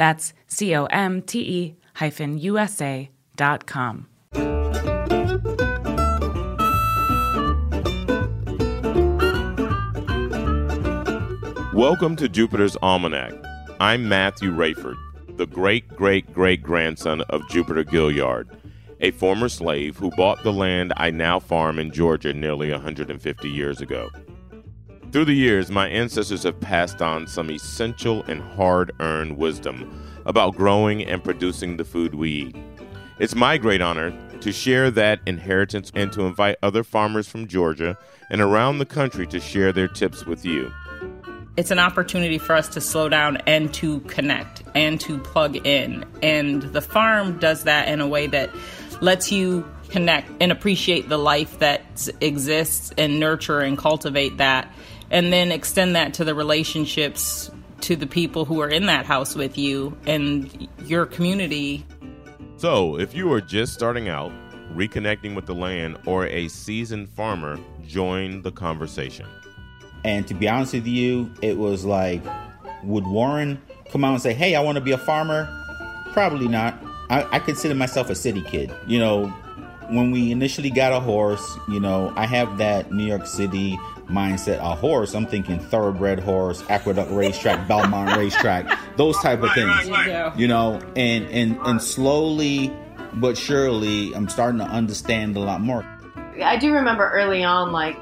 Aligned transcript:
That's 0.00 0.32
C 0.46 0.74
O 0.74 0.86
M 0.86 1.20
T 1.20 1.40
E 1.40 1.76
hyphen 1.96 2.38
USA 2.38 3.10
dot 3.36 3.66
com. 3.66 4.06
Welcome 11.74 12.16
to 12.16 12.30
Jupiter's 12.30 12.76
Almanac. 12.76 13.34
I'm 13.78 14.08
Matthew 14.08 14.50
Raiford, 14.50 14.96
the 15.36 15.46
great 15.46 15.86
great 15.88 16.32
great 16.32 16.62
grandson 16.62 17.20
of 17.28 17.46
Jupiter 17.50 17.84
Gilliard, 17.84 18.48
a 19.00 19.10
former 19.10 19.50
slave 19.50 19.98
who 19.98 20.10
bought 20.12 20.42
the 20.42 20.52
land 20.54 20.94
I 20.96 21.10
now 21.10 21.38
farm 21.38 21.78
in 21.78 21.90
Georgia 21.90 22.32
nearly 22.32 22.70
150 22.70 23.50
years 23.50 23.82
ago. 23.82 24.08
Through 25.12 25.24
the 25.24 25.34
years, 25.34 25.72
my 25.72 25.88
ancestors 25.88 26.44
have 26.44 26.60
passed 26.60 27.02
on 27.02 27.26
some 27.26 27.50
essential 27.50 28.22
and 28.28 28.40
hard 28.40 28.92
earned 29.00 29.38
wisdom 29.38 29.90
about 30.24 30.54
growing 30.54 31.04
and 31.04 31.24
producing 31.24 31.76
the 31.76 31.84
food 31.84 32.14
we 32.14 32.30
eat. 32.30 32.56
It's 33.18 33.34
my 33.34 33.58
great 33.58 33.82
honor 33.82 34.16
to 34.40 34.52
share 34.52 34.88
that 34.92 35.18
inheritance 35.26 35.90
and 35.96 36.12
to 36.12 36.22
invite 36.22 36.58
other 36.62 36.84
farmers 36.84 37.26
from 37.26 37.48
Georgia 37.48 37.98
and 38.30 38.40
around 38.40 38.78
the 38.78 38.86
country 38.86 39.26
to 39.26 39.40
share 39.40 39.72
their 39.72 39.88
tips 39.88 40.26
with 40.26 40.44
you. 40.44 40.72
It's 41.56 41.72
an 41.72 41.80
opportunity 41.80 42.38
for 42.38 42.54
us 42.54 42.68
to 42.68 42.80
slow 42.80 43.08
down 43.08 43.38
and 43.38 43.74
to 43.74 43.98
connect 44.00 44.62
and 44.76 45.00
to 45.00 45.18
plug 45.18 45.66
in. 45.66 46.04
And 46.22 46.62
the 46.62 46.80
farm 46.80 47.40
does 47.40 47.64
that 47.64 47.88
in 47.88 48.00
a 48.00 48.06
way 48.06 48.28
that 48.28 48.50
lets 49.00 49.32
you 49.32 49.68
connect 49.88 50.30
and 50.40 50.52
appreciate 50.52 51.08
the 51.08 51.18
life 51.18 51.58
that 51.58 52.08
exists 52.20 52.92
and 52.96 53.18
nurture 53.18 53.58
and 53.58 53.76
cultivate 53.76 54.36
that 54.36 54.72
and 55.10 55.32
then 55.32 55.52
extend 55.52 55.96
that 55.96 56.14
to 56.14 56.24
the 56.24 56.34
relationships 56.34 57.50
to 57.82 57.96
the 57.96 58.06
people 58.06 58.44
who 58.44 58.60
are 58.60 58.68
in 58.68 58.86
that 58.86 59.06
house 59.06 59.34
with 59.34 59.56
you 59.58 59.96
and 60.06 60.68
your 60.84 61.06
community. 61.06 61.84
So, 62.56 62.98
if 62.98 63.14
you 63.14 63.32
are 63.32 63.40
just 63.40 63.72
starting 63.72 64.08
out, 64.08 64.32
reconnecting 64.74 65.34
with 65.34 65.46
the 65.46 65.54
land, 65.54 65.98
or 66.06 66.26
a 66.26 66.48
seasoned 66.48 67.08
farmer, 67.08 67.58
join 67.86 68.42
the 68.42 68.52
conversation. 68.52 69.26
And 70.04 70.26
to 70.28 70.34
be 70.34 70.48
honest 70.48 70.74
with 70.74 70.86
you, 70.86 71.32
it 71.42 71.56
was 71.58 71.84
like, 71.84 72.22
would 72.82 73.06
Warren 73.06 73.60
come 73.90 74.04
out 74.04 74.12
and 74.12 74.22
say, 74.22 74.32
Hey, 74.32 74.54
I 74.54 74.60
want 74.60 74.76
to 74.76 74.80
be 74.80 74.92
a 74.92 74.98
farmer? 74.98 75.48
Probably 76.12 76.48
not. 76.48 76.78
I, 77.08 77.26
I 77.36 77.38
consider 77.40 77.74
myself 77.74 78.08
a 78.10 78.14
city 78.14 78.42
kid. 78.42 78.72
You 78.86 78.98
know, 78.98 79.34
when 79.90 80.10
we 80.10 80.30
initially 80.30 80.70
got 80.70 80.92
a 80.92 81.00
horse, 81.00 81.58
you 81.68 81.80
know, 81.80 82.12
I 82.16 82.26
have 82.26 82.58
that 82.58 82.92
New 82.92 83.04
York 83.04 83.26
City 83.26 83.78
mindset. 84.08 84.58
A 84.58 84.74
horse, 84.74 85.14
I'm 85.14 85.26
thinking 85.26 85.58
thoroughbred 85.58 86.20
horse, 86.20 86.62
aqueduct 86.68 87.10
racetrack, 87.10 87.68
Belmont 87.68 88.16
racetrack, 88.16 88.78
those 88.96 89.16
type 89.18 89.42
of 89.42 89.52
things. 89.52 89.88
You 90.36 90.48
know, 90.48 90.80
and 90.96 91.24
and 91.26 91.58
and 91.64 91.82
slowly 91.82 92.72
but 93.14 93.36
surely, 93.36 94.14
I'm 94.14 94.28
starting 94.28 94.58
to 94.58 94.66
understand 94.66 95.36
a 95.36 95.40
lot 95.40 95.60
more. 95.60 95.84
I 96.42 96.56
do 96.56 96.72
remember 96.72 97.10
early 97.10 97.42
on, 97.42 97.72
like 97.72 97.96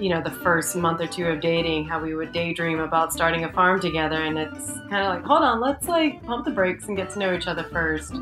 you 0.00 0.08
know, 0.08 0.20
the 0.20 0.30
first 0.30 0.74
month 0.74 1.00
or 1.00 1.06
two 1.06 1.24
of 1.26 1.40
dating, 1.40 1.84
how 1.84 2.02
we 2.02 2.16
would 2.16 2.32
daydream 2.32 2.80
about 2.80 3.12
starting 3.12 3.44
a 3.44 3.52
farm 3.52 3.80
together, 3.80 4.16
and 4.16 4.36
it's 4.36 4.72
kind 4.90 5.06
of 5.06 5.14
like, 5.14 5.22
hold 5.22 5.42
on, 5.42 5.60
let's 5.60 5.86
like 5.86 6.22
pump 6.24 6.44
the 6.44 6.50
brakes 6.50 6.88
and 6.88 6.96
get 6.96 7.10
to 7.10 7.18
know 7.18 7.32
each 7.32 7.46
other 7.46 7.62
first, 7.64 8.12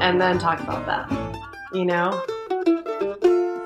and 0.00 0.20
then 0.20 0.38
talk 0.38 0.60
about 0.60 0.86
that. 0.86 1.41
You 1.74 1.84
know. 1.86 2.22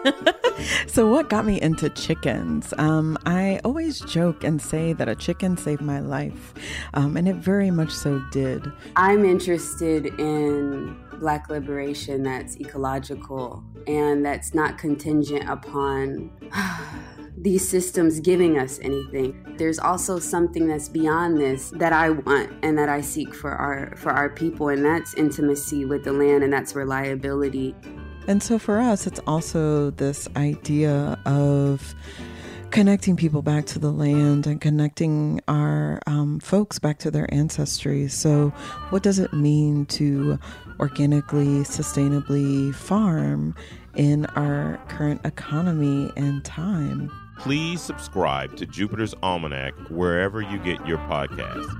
so, 0.86 1.10
what 1.10 1.28
got 1.28 1.44
me 1.44 1.60
into 1.60 1.90
chickens? 1.90 2.72
Um, 2.78 3.18
I 3.26 3.60
always 3.64 4.00
joke 4.00 4.44
and 4.44 4.60
say 4.60 4.92
that 4.92 5.08
a 5.08 5.14
chicken 5.14 5.56
saved 5.56 5.82
my 5.82 6.00
life, 6.00 6.54
um, 6.94 7.16
and 7.16 7.28
it 7.28 7.36
very 7.36 7.70
much 7.70 7.90
so 7.90 8.20
did. 8.30 8.70
I'm 8.94 9.24
interested 9.24 10.06
in 10.20 10.96
Black 11.18 11.48
liberation 11.48 12.22
that's 12.22 12.60
ecological 12.60 13.64
and 13.86 14.24
that's 14.24 14.54
not 14.54 14.78
contingent 14.78 15.48
upon. 15.48 16.30
these 17.36 17.69
systems 17.69 18.20
giving 18.20 18.58
us 18.58 18.78
anything. 18.82 19.54
There's 19.58 19.78
also 19.78 20.19
something 20.19 20.66
that's 20.66 20.88
beyond 20.88 21.38
this 21.38 21.70
that 21.76 21.92
I 21.92 22.10
want 22.10 22.52
and 22.62 22.76
that 22.78 22.88
I 22.88 23.00
seek 23.00 23.34
for 23.34 23.52
our 23.52 23.94
for 23.97 24.10
our 24.10 24.30
people 24.30 24.69
and 24.69 24.84
that's 24.84 25.14
intimacy 25.14 25.84
with 25.84 26.04
the 26.04 26.12
land 26.12 26.44
and 26.44 26.52
that's 26.52 26.74
reliability 26.74 27.74
and 28.28 28.42
so 28.42 28.58
for 28.58 28.80
us, 28.80 29.06
it's 29.06 29.20
also 29.26 29.91
this 29.91 30.28
idea 30.36 31.19
of 31.26 31.94
connecting 32.70 33.16
people 33.16 33.41
back 33.41 33.66
to 33.66 33.78
the 33.78 33.92
land 33.92 34.47
and 34.48 34.60
connecting 34.60 35.41
our 35.47 36.00
um, 36.06 36.41
folks 36.41 36.80
back 36.80 36.98
to 36.98 37.10
their 37.10 37.32
ancestry. 37.32 38.08
So, 38.08 38.48
what 38.91 39.04
does 39.04 39.20
it 39.20 39.32
mean 39.32 39.86
to 39.86 40.41
organically, 40.80 41.60
sustainably 41.60 42.74
farm 42.74 43.54
in 43.94 44.26
our 44.26 44.80
current 44.88 45.20
economy 45.24 46.10
and 46.16 46.44
time? 46.44 47.10
Please 47.38 47.80
subscribe 47.80 48.56
to 48.56 48.66
Jupiter's 48.66 49.14
Almanac 49.22 49.74
wherever 49.91 50.41
you 50.41 50.58
get 50.58 50.84
your 50.86 50.98
podcast. 50.98 51.72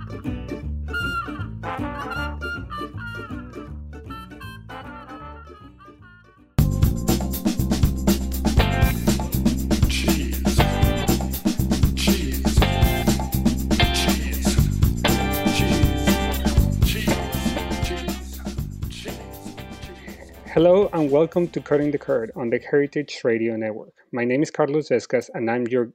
Hello 20.57 20.89
and 20.95 21.11
welcome 21.11 21.49
to 21.49 21.61
Cutting 21.61 21.91
the 21.91 21.99
Curd 21.99 22.33
on 22.35 22.49
the 22.49 22.59
Heritage 22.59 23.21
Radio 23.25 23.57
Network. 23.57 23.93
My 24.17 24.25
name 24.25 24.43
is 24.43 24.51
Carlos 24.51 24.89
Yescas 24.89 25.29
and 25.35 25.51
I'm 25.51 25.67
your 25.67 25.93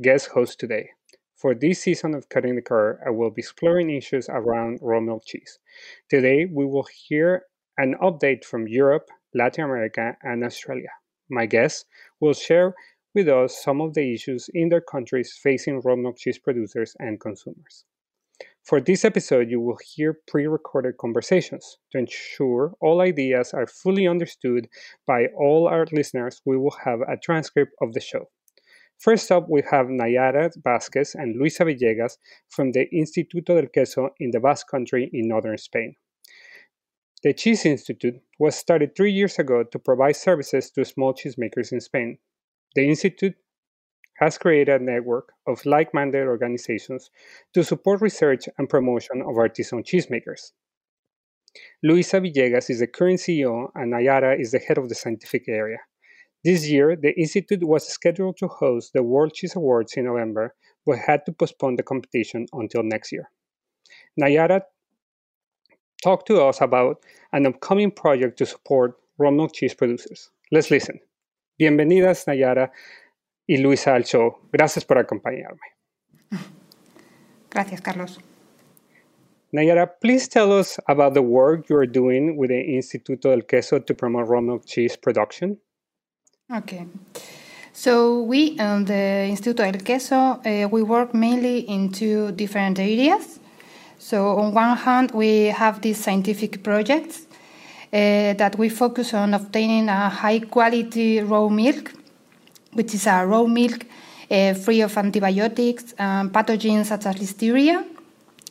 guest 0.00 0.28
host 0.28 0.58
today. 0.58 0.88
For 1.36 1.54
this 1.54 1.80
season 1.82 2.14
of 2.14 2.30
Cutting 2.30 2.56
the 2.56 2.62
Curd, 2.62 3.00
I 3.06 3.10
will 3.10 3.28
be 3.30 3.40
exploring 3.40 3.90
issues 3.90 4.26
around 4.30 4.78
raw 4.80 5.00
milk 5.00 5.26
cheese. 5.26 5.58
Today, 6.08 6.46
we 6.46 6.64
will 6.64 6.86
hear 6.90 7.42
an 7.76 7.94
update 8.00 8.46
from 8.46 8.68
Europe, 8.68 9.10
Latin 9.34 9.64
America, 9.64 10.16
and 10.22 10.42
Australia. 10.42 10.92
My 11.28 11.44
guests 11.44 11.84
will 12.20 12.32
share 12.32 12.74
with 13.14 13.28
us 13.28 13.62
some 13.62 13.82
of 13.82 13.92
the 13.92 14.14
issues 14.14 14.48
in 14.54 14.70
their 14.70 14.80
countries 14.80 15.38
facing 15.38 15.82
raw 15.82 15.94
milk 15.94 16.16
cheese 16.16 16.38
producers 16.38 16.96
and 17.00 17.20
consumers. 17.20 17.84
For 18.64 18.80
this 18.80 19.04
episode, 19.04 19.50
you 19.50 19.60
will 19.60 19.78
hear 19.84 20.18
pre 20.28 20.46
recorded 20.46 20.96
conversations. 20.96 21.78
To 21.90 21.98
ensure 21.98 22.74
all 22.80 23.00
ideas 23.00 23.52
are 23.52 23.66
fully 23.66 24.06
understood 24.06 24.68
by 25.06 25.26
all 25.36 25.66
our 25.66 25.86
listeners, 25.90 26.40
we 26.46 26.56
will 26.56 26.76
have 26.84 27.00
a 27.00 27.16
transcript 27.16 27.72
of 27.80 27.92
the 27.92 28.00
show. 28.00 28.30
First 29.00 29.32
up, 29.32 29.48
we 29.50 29.62
have 29.68 29.86
Nayara 29.86 30.52
Vasquez 30.62 31.16
and 31.16 31.34
Luisa 31.36 31.64
Villegas 31.64 32.18
from 32.50 32.70
the 32.70 32.86
Instituto 32.94 33.56
del 33.56 33.66
Queso 33.66 34.10
in 34.20 34.30
the 34.30 34.38
Basque 34.38 34.68
Country 34.70 35.10
in 35.12 35.26
northern 35.26 35.58
Spain. 35.58 35.96
The 37.24 37.34
Cheese 37.34 37.66
Institute 37.66 38.20
was 38.38 38.54
started 38.54 38.94
three 38.94 39.10
years 39.10 39.40
ago 39.40 39.64
to 39.64 39.78
provide 39.80 40.14
services 40.14 40.70
to 40.72 40.84
small 40.84 41.14
cheesemakers 41.14 41.72
in 41.72 41.80
Spain. 41.80 42.18
The 42.76 42.88
Institute 42.88 43.34
has 44.14 44.38
created 44.38 44.80
a 44.80 44.84
network 44.84 45.32
of 45.46 45.64
like 45.66 45.92
minded 45.94 46.26
organizations 46.26 47.10
to 47.54 47.64
support 47.64 48.00
research 48.00 48.48
and 48.58 48.68
promotion 48.68 49.22
of 49.22 49.36
artisan 49.36 49.82
cheesemakers. 49.82 50.52
Luisa 51.82 52.20
Villegas 52.20 52.70
is 52.70 52.80
the 52.80 52.86
current 52.86 53.18
CEO, 53.18 53.70
and 53.74 53.92
Nayara 53.92 54.40
is 54.40 54.52
the 54.52 54.58
head 54.58 54.78
of 54.78 54.88
the 54.88 54.94
scientific 54.94 55.48
area. 55.48 55.78
This 56.44 56.68
year, 56.68 56.96
the 56.96 57.18
Institute 57.18 57.62
was 57.62 57.86
scheduled 57.86 58.36
to 58.38 58.48
host 58.48 58.92
the 58.92 59.02
World 59.02 59.34
Cheese 59.34 59.54
Awards 59.54 59.94
in 59.96 60.06
November, 60.06 60.54
but 60.86 60.98
had 60.98 61.24
to 61.26 61.32
postpone 61.32 61.76
the 61.76 61.82
competition 61.82 62.46
until 62.52 62.82
next 62.82 63.12
year. 63.12 63.30
Nayara 64.20 64.62
talked 66.02 66.26
to 66.28 66.42
us 66.42 66.60
about 66.60 66.96
an 67.32 67.46
upcoming 67.46 67.90
project 67.90 68.38
to 68.38 68.46
support 68.46 68.96
raw 69.18 69.30
milk 69.30 69.54
cheese 69.54 69.74
producers. 69.74 70.30
Let's 70.50 70.70
listen. 70.70 70.98
Bienvenidas, 71.60 72.26
Nayara 72.26 72.70
y 73.52 73.58
Luisa 73.58 73.94
al 73.94 74.04
show. 74.04 74.38
Gracias 74.50 74.84
por 74.84 74.96
acompañarme. 74.96 75.60
Gracias, 77.50 77.82
Carlos. 77.82 78.18
Nayara, 79.52 79.98
please 80.00 80.26
tell 80.26 80.50
us 80.50 80.80
about 80.88 81.12
the 81.12 81.20
work 81.20 81.68
you 81.68 81.76
are 81.76 81.86
doing 81.86 82.38
with 82.38 82.48
the 82.48 82.76
Instituto 82.76 83.28
del 83.28 83.42
Queso 83.42 83.78
to 83.78 83.94
promote 83.94 84.26
raw 84.26 84.40
milk 84.40 84.64
cheese 84.64 84.96
production. 84.96 85.58
Okay. 86.50 86.86
So 87.74 88.22
we 88.22 88.58
on 88.58 88.86
the 88.86 89.28
Instituto 89.30 89.70
del 89.70 89.82
Queso, 89.82 90.16
uh, 90.16 90.68
we 90.70 90.82
work 90.82 91.12
mainly 91.12 91.58
in 91.68 91.90
two 91.90 92.32
different 92.32 92.78
areas. 92.78 93.38
So 93.98 94.38
on 94.38 94.54
one 94.54 94.78
hand, 94.78 95.10
we 95.10 95.48
have 95.48 95.82
these 95.82 96.02
scientific 96.02 96.62
projects 96.62 97.26
uh, 97.92 98.32
that 98.32 98.56
we 98.56 98.70
focus 98.70 99.12
on 99.12 99.34
obtaining 99.34 99.90
a 99.90 100.08
high 100.08 100.40
quality 100.40 101.20
raw 101.20 101.48
milk 101.48 101.92
which 102.72 102.94
is 102.94 103.06
a 103.06 103.26
raw 103.26 103.44
milk 103.44 103.86
uh, 104.30 104.54
free 104.54 104.80
of 104.80 104.96
antibiotics 104.96 105.94
and 105.98 106.32
pathogens 106.32 106.86
such 106.86 107.06
as 107.06 107.16
listeria. 107.16 107.84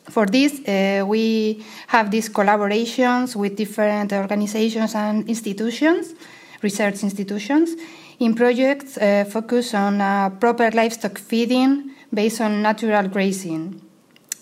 For 0.09 0.25
this, 0.25 0.59
uh, 0.68 1.06
we 1.06 1.63
have 1.88 2.09
these 2.12 2.29
collaborations 2.29 3.35
with 3.35 3.56
different 3.56 4.12
organizations 4.13 4.95
and 4.95 5.27
institutions, 5.29 6.13
research 6.62 7.03
institutions, 7.03 7.75
in 8.19 8.35
projects 8.35 8.97
uh, 8.97 9.25
focused 9.29 9.73
on 9.73 10.01
uh, 10.01 10.29
proper 10.29 10.69
livestock 10.71 11.17
feeding 11.17 11.91
based 12.13 12.41
on 12.41 12.62
natural 12.62 13.07
grazing, 13.07 13.81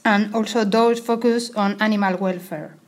and 0.04 0.34
also 0.34 0.64
those 0.64 1.00
focused 1.00 1.56
on 1.56 1.82
animal 1.82 2.18
welfare. 2.18 2.79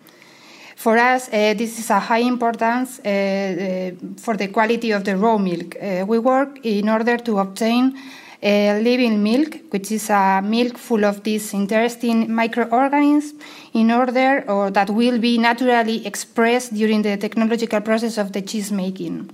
For 0.81 0.97
us, 0.97 1.27
uh, 1.27 1.53
this 1.53 1.77
is 1.77 1.91
a 1.91 1.99
high 1.99 2.25
importance 2.25 2.99
uh, 3.05 3.07
uh, 3.07 3.91
for 4.17 4.35
the 4.35 4.47
quality 4.47 4.89
of 4.89 5.03
the 5.03 5.15
raw 5.15 5.37
milk. 5.37 5.75
Uh, 5.79 6.03
we 6.07 6.17
work 6.17 6.57
in 6.63 6.89
order 6.89 7.17
to 7.17 7.37
obtain 7.37 7.95
living 8.41 9.21
milk, 9.21 9.57
which 9.69 9.91
is 9.91 10.09
a 10.09 10.41
milk 10.43 10.79
full 10.79 11.05
of 11.05 11.21
these 11.21 11.53
interesting 11.53 12.33
microorganisms, 12.33 13.35
in 13.73 13.91
order 13.91 14.43
or 14.47 14.71
that 14.71 14.89
will 14.89 15.19
be 15.19 15.37
naturally 15.37 16.03
expressed 16.07 16.73
during 16.73 17.03
the 17.03 17.15
technological 17.15 17.81
process 17.81 18.17
of 18.17 18.31
the 18.31 18.41
cheese 18.41 18.71
making. 18.71 19.29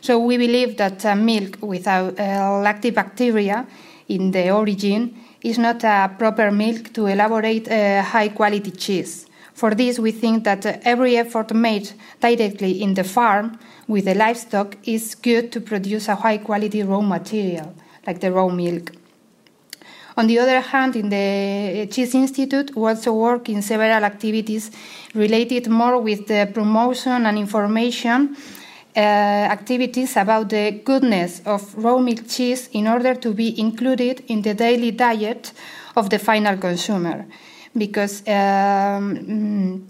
So 0.00 0.20
we 0.20 0.36
believe 0.36 0.76
that 0.76 1.04
uh, 1.04 1.16
milk 1.16 1.58
without 1.62 2.16
uh, 2.16 2.62
lactobacteria 2.62 3.66
in 4.06 4.30
the 4.30 4.52
origin 4.52 5.16
is 5.42 5.58
not 5.58 5.82
a 5.82 6.14
proper 6.16 6.52
milk 6.52 6.92
to 6.92 7.06
elaborate 7.06 7.66
high 7.66 8.28
quality 8.28 8.70
cheese. 8.70 9.27
For 9.58 9.74
this, 9.74 9.98
we 9.98 10.12
think 10.12 10.44
that 10.44 10.64
every 10.86 11.16
effort 11.16 11.52
made 11.52 11.90
directly 12.20 12.80
in 12.80 12.94
the 12.94 13.02
farm 13.02 13.58
with 13.88 14.04
the 14.04 14.14
livestock 14.14 14.76
is 14.84 15.16
good 15.16 15.50
to 15.50 15.60
produce 15.60 16.06
a 16.06 16.14
high 16.14 16.38
quality 16.38 16.84
raw 16.84 17.00
material, 17.00 17.74
like 18.06 18.20
the 18.20 18.30
raw 18.30 18.48
milk. 18.48 18.92
On 20.16 20.28
the 20.28 20.38
other 20.38 20.60
hand, 20.60 20.94
in 20.94 21.08
the 21.08 21.88
Cheese 21.90 22.14
Institute, 22.14 22.76
we 22.76 22.88
also 22.88 23.12
work 23.12 23.48
in 23.48 23.60
several 23.60 24.04
activities 24.04 24.70
related 25.12 25.66
more 25.66 25.98
with 26.00 26.28
the 26.28 26.48
promotion 26.54 27.26
and 27.26 27.36
information 27.36 28.36
uh, 28.96 29.00
activities 29.00 30.16
about 30.16 30.50
the 30.50 30.70
goodness 30.84 31.42
of 31.44 31.74
raw 31.76 31.98
milk 31.98 32.28
cheese 32.28 32.68
in 32.74 32.86
order 32.86 33.16
to 33.16 33.34
be 33.34 33.58
included 33.58 34.22
in 34.28 34.40
the 34.42 34.54
daily 34.54 34.92
diet 34.92 35.52
of 35.96 36.10
the 36.10 36.18
final 36.20 36.56
consumer 36.56 37.26
because 37.78 38.20
um, 38.26 39.16
mm, 39.16 39.82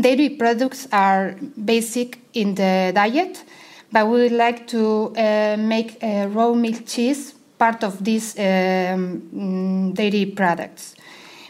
dairy 0.00 0.30
products 0.30 0.88
are 0.92 1.36
basic 1.64 2.18
in 2.34 2.54
the 2.54 2.92
diet, 2.94 3.44
but 3.92 4.06
we 4.08 4.22
would 4.22 4.32
like 4.32 4.66
to 4.68 5.14
uh, 5.16 5.56
make 5.58 5.98
uh, 6.02 6.28
raw 6.30 6.52
milk 6.52 6.86
cheese 6.86 7.34
part 7.58 7.84
of 7.84 8.02
these 8.04 8.38
um, 8.38 9.22
mm, 9.34 9.94
dairy 9.94 10.26
products. 10.26 10.94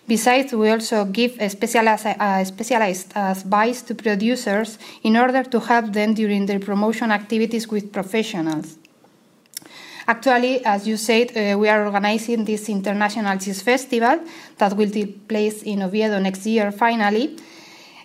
Besides, 0.06 0.52
we 0.52 0.68
also 0.68 1.06
give 1.06 1.40
a 1.40 1.48
specialized, 1.48 2.06
uh, 2.06 2.44
specialized 2.44 3.12
advice 3.16 3.80
to 3.82 3.94
producers 3.94 4.78
in 5.02 5.16
order 5.16 5.42
to 5.42 5.60
help 5.60 5.92
them 5.92 6.12
during 6.12 6.44
their 6.44 6.60
promotion 6.60 7.10
activities 7.10 7.68
with 7.68 7.90
professionals. 7.90 8.76
Actually, 10.06 10.64
as 10.64 10.86
you 10.86 10.96
said, 10.96 11.30
uh, 11.36 11.58
we 11.58 11.68
are 11.68 11.86
organizing 11.86 12.44
this 12.44 12.68
International 12.68 13.38
Cheese 13.38 13.62
Festival 13.62 14.20
that 14.58 14.76
will 14.76 14.90
take 14.90 15.26
place 15.26 15.62
in 15.62 15.82
Oviedo 15.82 16.18
next 16.18 16.44
year, 16.46 16.70
finally. 16.72 17.36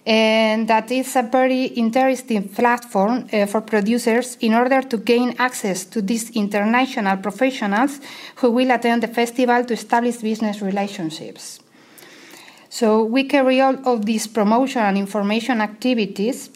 And 0.06 0.68
that 0.70 0.90
is 0.92 1.16
a 1.16 1.24
very 1.24 1.66
interesting 1.66 2.48
platform 2.48 3.28
uh, 3.32 3.46
for 3.46 3.62
producers 3.62 4.38
in 4.40 4.54
order 4.54 4.82
to 4.82 4.98
gain 4.98 5.36
access 5.38 5.86
to 5.86 6.02
these 6.02 6.32
international 6.32 7.18
professionals 7.18 8.00
who 8.38 8.50
will 8.52 8.72
attend 8.72 9.04
the 9.04 9.08
festival 9.08 9.66
to 9.66 9.74
establish 9.74 10.18
business 10.18 10.62
relationships. 10.62 11.60
So 12.70 13.04
we 13.04 13.26
carry 13.26 13.60
out 13.60 13.86
all 13.86 13.98
these 13.98 14.26
promotion 14.26 14.84
and 14.84 14.98
information 14.98 15.60
activities 15.60 16.50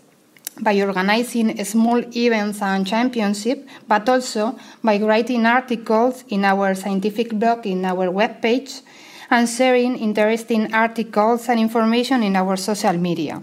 by 0.62 0.82
organizing 0.82 1.64
small 1.64 2.04
events 2.16 2.62
and 2.62 2.86
championships, 2.86 3.64
but 3.88 4.08
also 4.08 4.58
by 4.84 4.98
writing 5.00 5.46
articles 5.46 6.24
in 6.30 6.46
our 6.46 6.76
scientific 6.76 7.30
blog 7.32 7.66
in 7.66 7.86
our 7.86 8.08
webpage 8.10 8.82
and 9.30 9.50
sharing 9.50 9.98
interesting 9.98 10.74
articles 10.74 11.50
and 11.50 11.60
information 11.60 12.24
in 12.24 12.36
our 12.36 12.56
social 12.56 12.94
media. 12.94 13.42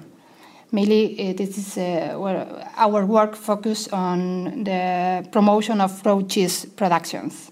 Mainly, 0.73 1.31
uh, 1.31 1.33
this 1.33 1.59
is 1.59 1.79
uh, 1.79 2.71
our 2.77 3.05
work 3.05 3.35
focused 3.35 3.93
on 3.93 4.63
the 4.63 5.27
promotion 5.33 5.81
of 5.81 6.07
raw 6.07 6.21
cheese 6.23 6.65
productions. 6.65 7.51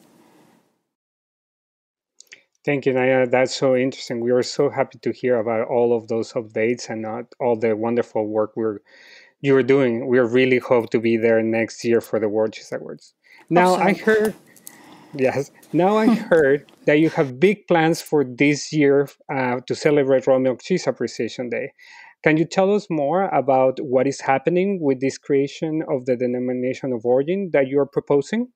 Thank 2.64 2.86
you, 2.86 2.92
Naya. 2.92 3.26
That's 3.26 3.56
so 3.56 3.76
interesting. 3.76 4.20
We 4.20 4.30
are 4.30 4.42
so 4.42 4.68
happy 4.68 4.98
to 4.98 5.10
hear 5.10 5.38
about 5.38 5.68
all 5.68 5.96
of 5.96 6.06
those 6.06 6.32
updates 6.34 6.90
and 6.90 7.26
all 7.40 7.56
the 7.56 7.74
wonderful 7.74 8.26
work 8.26 8.52
we're 8.56 8.80
you 9.40 9.56
are 9.56 9.62
doing. 9.62 10.06
We 10.06 10.18
really 10.18 10.58
hope 10.58 10.90
to 10.90 11.00
be 11.00 11.16
there 11.16 11.42
next 11.42 11.84
year 11.84 12.00
for 12.00 12.18
the 12.18 12.28
World 12.28 12.52
Cheese 12.52 12.72
Awards. 12.72 13.14
Now 13.50 13.74
I 13.74 13.94
heard, 13.94 14.34
yes, 15.14 15.50
now 15.72 15.96
I 15.96 16.14
heard 16.30 16.70
that 16.86 16.98
you 16.98 17.10
have 17.10 17.38
big 17.40 17.66
plans 17.66 18.02
for 18.02 18.24
this 18.24 18.72
year 18.72 19.08
uh, 19.32 19.60
to 19.66 19.74
celebrate 19.74 20.26
Raw 20.26 20.38
Milk 20.38 20.60
Cheese 20.62 20.86
Appreciation 20.86 21.48
Day. 21.50 21.72
Can 22.24 22.36
you 22.36 22.44
tell 22.44 22.74
us 22.74 22.88
more 22.90 23.28
about 23.28 23.78
what 23.80 24.08
is 24.08 24.20
happening 24.20 24.80
with 24.82 25.00
this 25.00 25.18
creation 25.18 25.82
of 25.88 26.04
the 26.04 26.16
denomination 26.16 26.92
of 26.92 27.04
origin 27.04 27.50
that 27.52 27.68
you 27.68 27.78
are 27.78 27.86
proposing? 27.86 28.48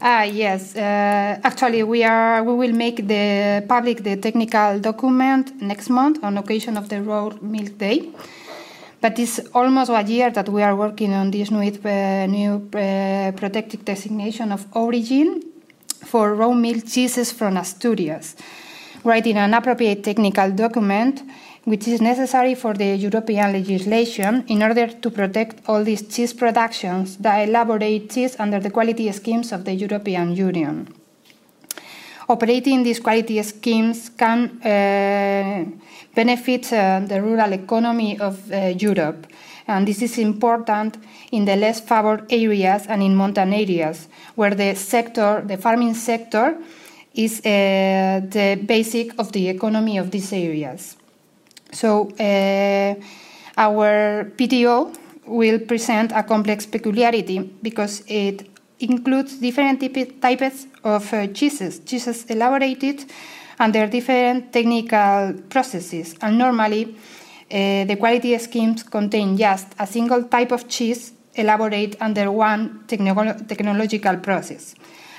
Ah, 0.00 0.24
yes. 0.24 0.76
Uh, 0.76 1.40
actually, 1.44 1.82
we 1.82 2.04
are 2.04 2.42
we 2.42 2.52
will 2.54 2.72
make 2.72 3.06
the 3.06 3.64
public 3.68 4.02
the 4.02 4.16
technical 4.16 4.78
document 4.80 5.62
next 5.62 5.88
month 5.88 6.22
on 6.22 6.36
occasion 6.36 6.76
of 6.76 6.88
the 6.88 7.00
Raw 7.02 7.30
Milk 7.40 7.78
Day. 7.78 8.10
But 9.02 9.18
it's 9.18 9.40
almost 9.52 9.90
a 9.90 10.02
year 10.04 10.30
that 10.30 10.48
we 10.48 10.62
are 10.62 10.76
working 10.76 11.12
on 11.12 11.32
this 11.32 11.50
new, 11.50 11.58
uh, 11.58 12.26
new 12.26 12.68
uh, 12.72 13.32
protected 13.32 13.84
designation 13.84 14.52
of 14.52 14.64
origin 14.76 15.42
for 16.04 16.36
raw 16.36 16.52
milk 16.52 16.86
cheeses 16.86 17.32
from 17.32 17.56
Asturias, 17.56 18.36
writing 19.02 19.38
an 19.38 19.54
appropriate 19.54 20.04
technical 20.04 20.52
document 20.52 21.20
which 21.64 21.88
is 21.88 22.00
necessary 22.00 22.54
for 22.54 22.74
the 22.74 22.96
European 22.96 23.52
legislation 23.52 24.44
in 24.46 24.62
order 24.62 24.86
to 24.86 25.10
protect 25.10 25.68
all 25.68 25.82
these 25.82 26.02
cheese 26.02 26.32
productions 26.32 27.16
that 27.18 27.48
elaborate 27.48 28.08
cheese 28.08 28.36
under 28.38 28.60
the 28.60 28.70
quality 28.70 29.10
schemes 29.10 29.52
of 29.52 29.64
the 29.64 29.74
European 29.74 30.34
Union. 30.34 31.01
Operating 32.28 32.82
these 32.82 33.00
quality 33.00 33.42
schemes 33.42 34.10
can 34.10 34.60
uh, 34.62 35.64
benefit 36.14 36.72
uh, 36.72 37.00
the 37.00 37.20
rural 37.20 37.52
economy 37.52 38.18
of 38.20 38.50
uh, 38.52 38.72
Europe. 38.78 39.26
And 39.66 39.86
this 39.86 40.02
is 40.02 40.18
important 40.18 40.98
in 41.30 41.44
the 41.44 41.56
less 41.56 41.80
favored 41.80 42.26
areas 42.30 42.86
and 42.88 43.02
in 43.02 43.14
mountain 43.14 43.52
areas, 43.52 44.08
where 44.34 44.54
the 44.54 44.74
sector, 44.74 45.42
the 45.46 45.56
farming 45.56 45.94
sector, 45.94 46.56
is 47.14 47.40
uh, 47.40 48.20
the 48.28 48.60
basic 48.66 49.18
of 49.18 49.32
the 49.32 49.48
economy 49.48 49.98
of 49.98 50.10
these 50.10 50.32
areas. 50.32 50.96
So, 51.72 52.10
uh, 52.18 52.94
our 53.56 54.30
PDO 54.36 54.96
will 55.26 55.58
present 55.60 56.12
a 56.12 56.22
complex 56.22 56.66
peculiarity 56.66 57.38
because 57.62 58.02
it 58.06 58.51
includes 58.82 59.36
different 59.38 59.80
types 60.20 60.66
of 60.84 61.12
uh, 61.12 61.26
cheeses, 61.28 61.80
cheeses 61.80 62.24
elaborated 62.26 63.04
under 63.58 63.86
different 63.86 64.52
technical 64.52 65.34
processes. 65.48 66.14
And 66.20 66.38
normally, 66.38 66.96
uh, 67.50 67.84
the 67.84 67.96
quality 67.98 68.36
schemes 68.38 68.82
contain 68.82 69.36
just 69.36 69.68
a 69.78 69.86
single 69.86 70.24
type 70.24 70.52
of 70.52 70.68
cheese 70.68 71.12
elaborated 71.34 71.96
under 72.00 72.30
one 72.30 72.84
technolo- 72.86 73.46
technological 73.46 74.16
process. 74.18 74.74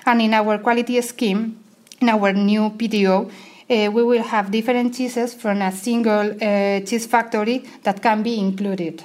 And 0.05 0.21
in 0.21 0.33
our 0.33 0.57
quality 0.59 1.01
scheme, 1.01 1.59
in 2.01 2.09
our 2.09 2.33
new 2.33 2.71
PDO, 2.71 3.31
uh, 3.69 3.91
we 3.91 4.03
will 4.03 4.23
have 4.23 4.51
different 4.51 4.93
cheeses 4.93 5.33
from 5.33 5.61
a 5.61 5.71
single 5.71 6.31
uh, 6.31 6.81
cheese 6.81 7.05
factory 7.05 7.63
that 7.83 8.01
can 8.01 8.21
be 8.21 8.37
included. 8.37 9.03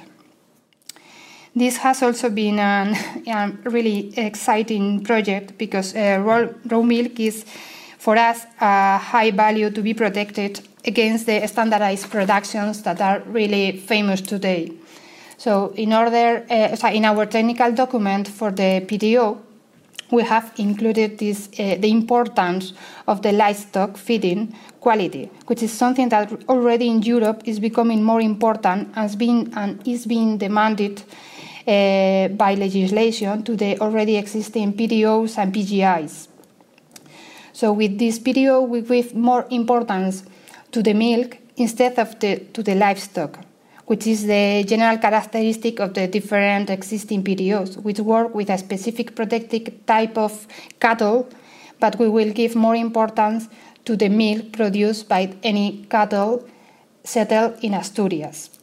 This 1.59 1.75
has 1.79 2.01
also 2.01 2.29
been 2.29 2.57
a 3.27 3.51
really 3.65 4.17
exciting 4.17 5.03
project 5.03 5.57
because 5.57 5.93
uh, 5.93 6.21
raw, 6.23 6.47
raw 6.69 6.81
milk 6.81 7.19
is, 7.19 7.43
for 7.97 8.15
us, 8.15 8.45
a 8.61 8.97
high 8.97 9.31
value 9.31 9.69
to 9.69 9.81
be 9.81 9.93
protected 9.93 10.61
against 10.85 11.25
the 11.25 11.45
standardized 11.47 12.09
productions 12.09 12.81
that 12.83 13.01
are 13.01 13.19
really 13.25 13.75
famous 13.75 14.21
today. 14.21 14.71
So, 15.37 15.73
in 15.75 15.91
order, 15.91 16.45
uh, 16.49 16.87
in 16.93 17.03
our 17.03 17.25
technical 17.25 17.73
document 17.73 18.29
for 18.29 18.51
the 18.51 18.85
PDO, 18.87 19.37
we 20.11 20.23
have 20.23 20.53
included 20.57 21.17
this, 21.17 21.49
uh, 21.59 21.75
the 21.77 21.91
importance 21.91 22.71
of 23.05 23.21
the 23.21 23.33
livestock 23.33 23.97
feeding 23.97 24.55
quality, 24.79 25.29
which 25.47 25.61
is 25.61 25.73
something 25.73 26.07
that 26.07 26.31
already 26.47 26.87
in 26.87 27.01
Europe 27.01 27.41
is 27.43 27.59
becoming 27.59 28.01
more 28.01 28.21
important 28.21 28.97
is 28.97 29.17
being, 29.17 29.51
and 29.57 29.85
is 29.85 30.05
being 30.05 30.37
demanded 30.37 31.03
Uh, 31.69 32.29
by 32.29 32.55
legislation 32.55 33.43
to 33.43 33.55
the 33.55 33.77
already 33.79 34.17
existing 34.17 34.73
PDOs 34.73 35.37
and 35.37 35.53
PGIs. 35.53 36.27
So 37.53 37.73
with 37.73 37.99
this 37.99 38.17
PDO, 38.17 38.67
we 38.67 38.81
give 38.81 39.13
more 39.13 39.45
importance 39.51 40.23
to 40.71 40.81
the 40.81 40.95
milk 40.95 41.37
instead 41.57 41.99
of 41.99 42.19
the, 42.19 42.37
to 42.53 42.63
the 42.63 42.73
livestock 42.73 43.37
which 43.85 44.07
is 44.07 44.25
the 44.25 44.63
general 44.67 44.97
characteristic 44.97 45.79
of 45.79 45.93
the 45.93 46.07
different 46.07 46.69
existing 46.71 47.23
PDOs, 47.23 47.77
which 47.83 47.99
work 47.99 48.33
with 48.33 48.49
a 48.49 48.57
specific 48.57 49.15
protected 49.15 49.85
type 49.85 50.15
of 50.15 50.47
cattle, 50.79 51.27
but 51.79 51.99
we 51.99 52.07
will 52.07 52.31
give 52.31 52.55
more 52.55 52.75
importance 52.75 53.47
to 53.85 53.95
the 53.95 54.09
milk 54.09 54.51
produced 54.53 55.07
by 55.09 55.33
any 55.41 55.85
cattle 55.89 56.47
settled 57.03 57.63
in 57.63 57.73
Asturias. 57.73 58.58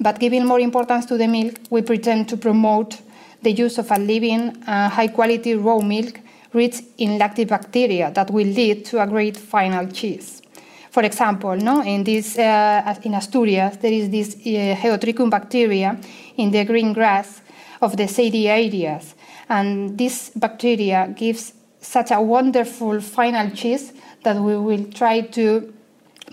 But 0.00 0.18
giving 0.18 0.46
more 0.46 0.60
importance 0.60 1.04
to 1.06 1.18
the 1.18 1.28
milk, 1.28 1.56
we 1.68 1.82
pretend 1.82 2.28
to 2.30 2.36
promote 2.36 3.00
the 3.42 3.52
use 3.52 3.78
of 3.78 3.90
a 3.90 3.98
living, 3.98 4.56
uh, 4.66 4.88
high 4.88 5.08
quality 5.08 5.54
raw 5.54 5.78
milk 5.80 6.20
rich 6.52 6.82
in 6.98 7.18
lactobacteria 7.18 8.12
that 8.14 8.30
will 8.30 8.46
lead 8.46 8.84
to 8.86 9.02
a 9.02 9.06
great 9.06 9.36
final 9.36 9.86
cheese. 9.86 10.42
For 10.90 11.04
example, 11.04 11.54
no, 11.56 11.82
in, 11.82 12.02
this, 12.02 12.36
uh, 12.36 12.96
in 13.04 13.14
Asturias, 13.14 13.76
there 13.76 13.92
is 13.92 14.10
this 14.10 14.34
uh, 14.34 14.74
Geotrichum 14.80 15.30
bacteria 15.30 15.96
in 16.36 16.50
the 16.50 16.64
green 16.64 16.92
grass 16.92 17.42
of 17.80 17.96
the 17.96 18.08
shady 18.08 18.48
areas. 18.48 19.14
And 19.48 19.96
this 19.96 20.30
bacteria 20.34 21.12
gives 21.14 21.52
such 21.80 22.10
a 22.10 22.20
wonderful 22.20 23.00
final 23.00 23.50
cheese 23.50 23.92
that 24.24 24.36
we 24.36 24.56
will 24.56 24.84
try 24.92 25.20
to 25.20 25.72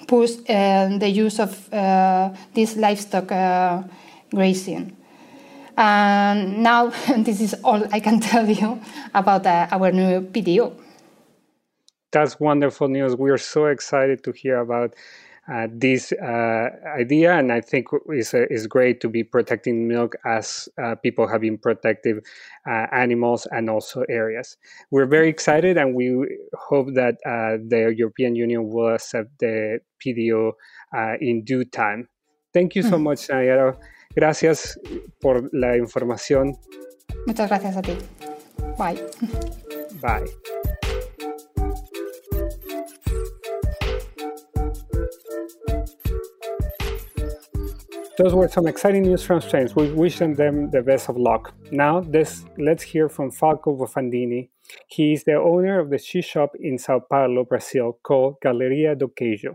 push 0.07 0.31
uh, 0.49 0.97
the 0.97 1.09
use 1.09 1.39
of 1.39 1.73
uh, 1.73 2.29
this 2.53 2.75
livestock 2.75 3.31
uh, 3.31 3.83
grazing. 4.31 4.95
And 5.77 6.63
now, 6.63 6.87
this 7.17 7.41
is 7.41 7.53
all 7.63 7.83
I 7.91 7.99
can 7.99 8.19
tell 8.31 8.49
you 8.49 8.81
about 9.13 9.45
our 9.45 9.91
new 9.91 10.21
PDO 10.21 10.73
that's 12.11 12.39
wonderful 12.39 12.87
news. 12.87 13.15
We 13.15 13.29
are 13.31 13.37
so 13.37 13.65
excited 13.65 14.23
to 14.23 14.31
hear 14.31 14.57
about 14.59 14.95
uh, 15.51 15.67
this 15.71 16.11
uh, 16.11 16.69
idea, 16.97 17.37
and 17.37 17.51
I 17.51 17.61
think 17.61 17.87
it's, 18.09 18.33
uh, 18.33 18.45
it's 18.49 18.67
great 18.67 18.99
to 19.01 19.09
be 19.09 19.23
protecting 19.23 19.87
milk 19.87 20.15
as 20.25 20.67
uh, 20.81 20.95
people 20.95 21.27
have 21.27 21.41
been 21.41 21.57
protecting 21.57 22.21
uh, 22.69 22.87
animals 22.91 23.47
and 23.51 23.69
also 23.69 24.03
areas. 24.09 24.57
We're 24.91 25.05
very 25.05 25.29
excited, 25.29 25.77
and 25.77 25.95
we 25.95 26.27
hope 26.53 26.93
that 26.95 27.15
uh, 27.25 27.63
the 27.65 27.93
European 27.95 28.35
Union 28.35 28.69
will 28.69 28.93
accept 28.93 29.39
the 29.39 29.79
PDO 30.05 30.51
in 31.21 31.43
due 31.43 31.65
time. 31.65 32.09
Thank 32.53 32.75
you 32.75 32.83
so 32.83 32.97
mm. 32.97 33.03
much, 33.03 33.27
Nayara. 33.27 33.77
Gracias 34.15 34.77
por 35.21 35.49
la 35.53 35.77
información. 35.77 36.57
Muchas 37.25 37.49
gracias 37.49 37.77
a 37.77 37.81
ti. 37.81 37.97
Bye. 38.77 38.99
Bye. 40.01 40.25
Those 48.17 48.33
were 48.33 48.47
some 48.47 48.65
exciting 48.65 49.03
news 49.03 49.21
from 49.21 49.41
Spain. 49.41 49.69
We 49.75 49.91
wish 49.91 50.17
them 50.17 50.71
the 50.71 50.81
best 50.81 51.07
of 51.07 51.17
luck. 51.17 51.53
Now, 51.71 51.99
this, 51.99 52.45
let's 52.57 52.81
hear 52.81 53.09
from 53.09 53.29
Falco 53.29 53.77
Bonfadini. 53.77 54.49
He 54.87 55.13
is 55.13 55.23
the 55.23 55.35
owner 55.35 55.79
of 55.79 55.91
the 55.91 55.99
cheese 55.99 56.25
shop 56.25 56.53
in 56.59 56.79
Sao 56.79 56.99
Paulo, 56.99 57.45
Brazil, 57.45 57.99
called 58.01 58.37
Galeria 58.41 58.95
do 58.95 59.09
Queijo, 59.09 59.53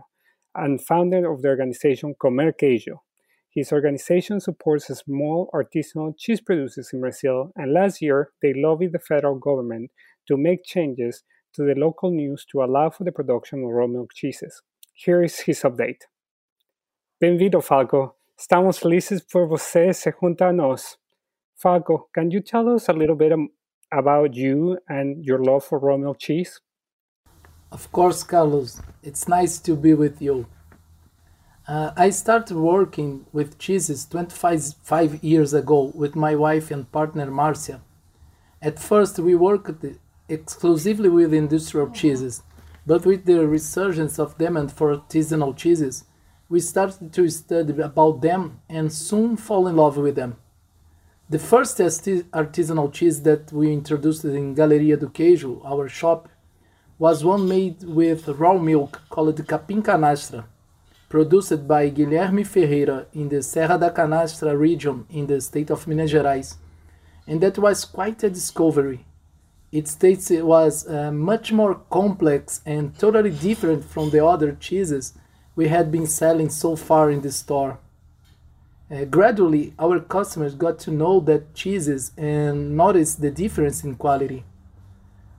and 0.55 0.79
founder 0.81 1.29
of 1.29 1.41
the 1.41 1.49
organization 1.49 2.15
Comer 2.17 2.53
Queijo. 2.53 2.99
His 3.53 3.73
organization 3.73 4.39
supports 4.39 4.85
small 4.85 5.49
artisanal 5.53 6.17
cheese 6.17 6.39
producers 6.39 6.91
in 6.93 7.01
Brazil, 7.01 7.51
and 7.57 7.73
last 7.73 8.01
year 8.01 8.29
they 8.41 8.53
lobbied 8.55 8.93
the 8.93 8.99
federal 8.99 9.35
government 9.35 9.91
to 10.29 10.37
make 10.37 10.63
changes 10.63 11.25
to 11.53 11.63
the 11.63 11.75
local 11.75 12.11
news 12.11 12.45
to 12.53 12.63
allow 12.63 12.89
for 12.89 13.03
the 13.03 13.11
production 13.11 13.61
of 13.65 13.71
raw 13.71 13.87
milk 13.87 14.11
cheeses. 14.15 14.61
Here 14.93 15.21
is 15.21 15.41
his 15.41 15.63
update. 15.63 16.03
Bem-vindo, 17.19 17.61
Falco. 17.61 18.15
Estamos 18.43 18.77
felizes 18.77 19.21
por 19.21 19.47
você 19.47 19.93
se 19.93 20.11
junta 20.11 20.47
a 20.47 20.51
nós. 20.51 20.97
Falco, 21.55 22.09
can 22.13 22.29
you 22.29 22.41
tell 22.41 22.67
us 22.67 22.89
a 22.89 22.91
little 22.91 23.15
bit 23.15 23.31
about 23.89 24.37
you 24.37 24.77
and 24.89 25.23
your 25.23 25.39
love 25.39 25.65
for 25.65 25.79
raw 25.79 25.97
milk 25.97 26.17
cheese? 26.19 26.59
Of 27.71 27.89
course, 27.93 28.21
Carlos. 28.21 28.81
It's 29.01 29.29
nice 29.29 29.59
to 29.59 29.77
be 29.77 29.93
with 29.93 30.21
you. 30.21 30.45
Uh, 31.69 31.91
I 31.95 32.09
started 32.09 32.57
working 32.57 33.25
with 33.31 33.57
cheeses 33.57 34.05
25 34.07 35.23
years 35.23 35.53
ago 35.53 35.93
with 35.95 36.17
my 36.17 36.35
wife 36.35 36.69
and 36.69 36.91
partner 36.91 37.31
Marcia. 37.31 37.79
At 38.61 38.77
first, 38.77 39.19
we 39.19 39.35
worked 39.35 39.85
exclusively 40.27 41.07
with 41.07 41.33
industrial 41.33 41.91
cheeses, 41.91 42.43
but 42.85 43.05
with 43.05 43.23
the 43.23 43.47
resurgence 43.47 44.19
of 44.19 44.37
demand 44.37 44.73
for 44.73 44.93
artisanal 44.93 45.55
cheeses, 45.55 46.03
we 46.53 46.59
started 46.59 47.11
to 47.11 47.27
study 47.29 47.81
about 47.81 48.21
them 48.21 48.59
and 48.69 48.93
soon 48.93 49.35
fall 49.35 49.67
in 49.67 49.75
love 49.75 49.97
with 49.97 50.13
them. 50.13 50.35
The 51.27 51.39
first 51.39 51.79
artisanal 51.79 52.93
cheese 52.93 53.23
that 53.23 53.51
we 53.51 53.73
introduced 53.73 54.23
in 54.25 54.53
Galeria 54.53 54.97
do 54.97 55.07
Queijo, 55.07 55.65
our 55.65 55.89
shop, 55.89 56.29
was 56.99 57.25
one 57.25 57.49
made 57.49 57.81
with 57.81 58.27
raw 58.27 58.59
milk 58.59 59.01
called 59.09 59.37
Capim 59.47 59.81
Canastra, 59.81 60.45
produced 61.09 61.67
by 61.67 61.89
Guilherme 61.89 62.45
Ferreira 62.45 63.07
in 63.13 63.29
the 63.29 63.41
Serra 63.41 63.79
da 63.79 63.89
Canastra 63.89 64.55
region 64.55 65.07
in 65.09 65.25
the 65.25 65.41
state 65.41 65.71
of 65.71 65.87
Minas 65.87 66.11
Gerais. 66.11 66.57
And 67.25 67.41
that 67.41 67.57
was 67.57 67.83
quite 67.83 68.21
a 68.23 68.29
discovery. 68.29 69.03
Its 69.71 69.95
taste 69.95 70.29
was 70.43 70.87
uh, 70.87 71.11
much 71.11 71.51
more 71.51 71.73
complex 71.89 72.61
and 72.63 72.95
totally 72.99 73.31
different 73.31 73.83
from 73.83 74.11
the 74.11 74.23
other 74.23 74.51
cheeses 74.51 75.13
we 75.55 75.67
had 75.67 75.91
been 75.91 76.07
selling 76.07 76.49
so 76.49 76.75
far 76.75 77.11
in 77.11 77.21
the 77.21 77.31
store. 77.31 77.79
Uh, 78.91 79.05
gradually, 79.05 79.73
our 79.79 79.99
customers 79.99 80.55
got 80.55 80.77
to 80.79 80.91
know 80.91 81.19
that 81.19 81.53
cheeses 81.53 82.11
and 82.17 82.75
noticed 82.75 83.21
the 83.21 83.31
difference 83.31 83.83
in 83.83 83.95
quality. 83.95 84.43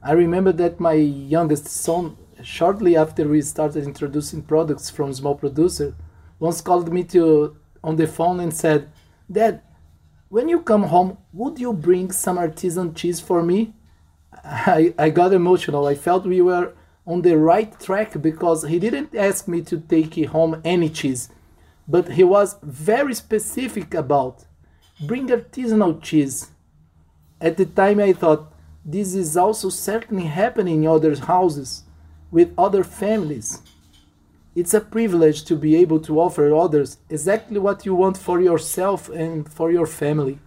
I 0.03 0.13
remember 0.13 0.53
that 0.53 0.81
my 0.81 0.95
youngest 0.95 1.67
son, 1.67 2.17
shortly 2.43 2.97
after 2.97 3.29
we 3.29 3.43
started 3.43 3.85
introducing 3.85 4.43
products 4.43 4.91
from 4.91 5.13
small 5.13 5.35
producer, 5.35 5.95
once 6.39 6.61
called 6.61 6.93
me 6.93 7.05
to 7.05 7.57
on 7.83 7.97
the 7.97 8.07
phone 8.07 8.41
and 8.41 8.53
said, 8.53 8.89
"Dad, 9.31 9.61
when 10.29 10.49
you 10.49 10.61
come 10.61 10.85
home, 10.85 11.19
would 11.33 11.59
you 11.59 11.73
bring 11.73 12.11
some 12.13 12.39
artisan 12.39 12.95
cheese 12.95 13.21
for 13.21 13.43
me?" 13.43 13.75
I, 14.45 14.95
I 14.99 15.11
got 15.11 15.33
emotional. 15.33 15.87
I 15.87 15.95
felt 15.95 16.27
we 16.27 16.43
were 16.43 16.73
on 17.07 17.23
the 17.23 17.37
right 17.37 17.79
track 17.81 18.21
because 18.21 18.65
he 18.65 18.79
didn't 18.79 19.15
ask 19.15 19.47
me 19.47 19.61
to 19.63 19.79
take 19.79 20.27
home 20.27 20.61
any 20.65 20.89
cheese, 20.89 21.29
but 21.87 22.13
he 22.13 22.25
was 22.25 22.57
very 22.63 23.15
specific 23.15 23.95
about 23.95 24.45
bring 25.07 25.29
artisanal 25.29 26.01
cheese. 26.03 26.51
At 27.41 27.57
the 27.57 27.67
time, 27.67 28.01
I 28.01 28.13
thought 28.13 28.53
this 28.85 29.15
is 29.15 29.37
also 29.37 29.69
certainly 29.69 30.25
happening 30.25 30.85
in 30.85 30.89
other 30.89 31.15
houses 31.17 31.85
with 32.31 32.55
other 32.57 32.85
families. 32.85 33.63
It's 34.55 34.75
a 34.75 34.81
privilege 34.81 35.45
to 35.45 35.57
be 35.57 35.77
able 35.77 36.01
to 36.01 36.21
offer 36.21 36.55
others 36.55 36.99
exactly 37.11 37.59
what 37.59 37.85
you 37.85 37.95
want 37.95 38.17
for 38.17 38.41
yourself 38.41 39.09
and 39.09 39.51
for 39.51 39.71
your 39.71 39.87
family. 39.87 40.39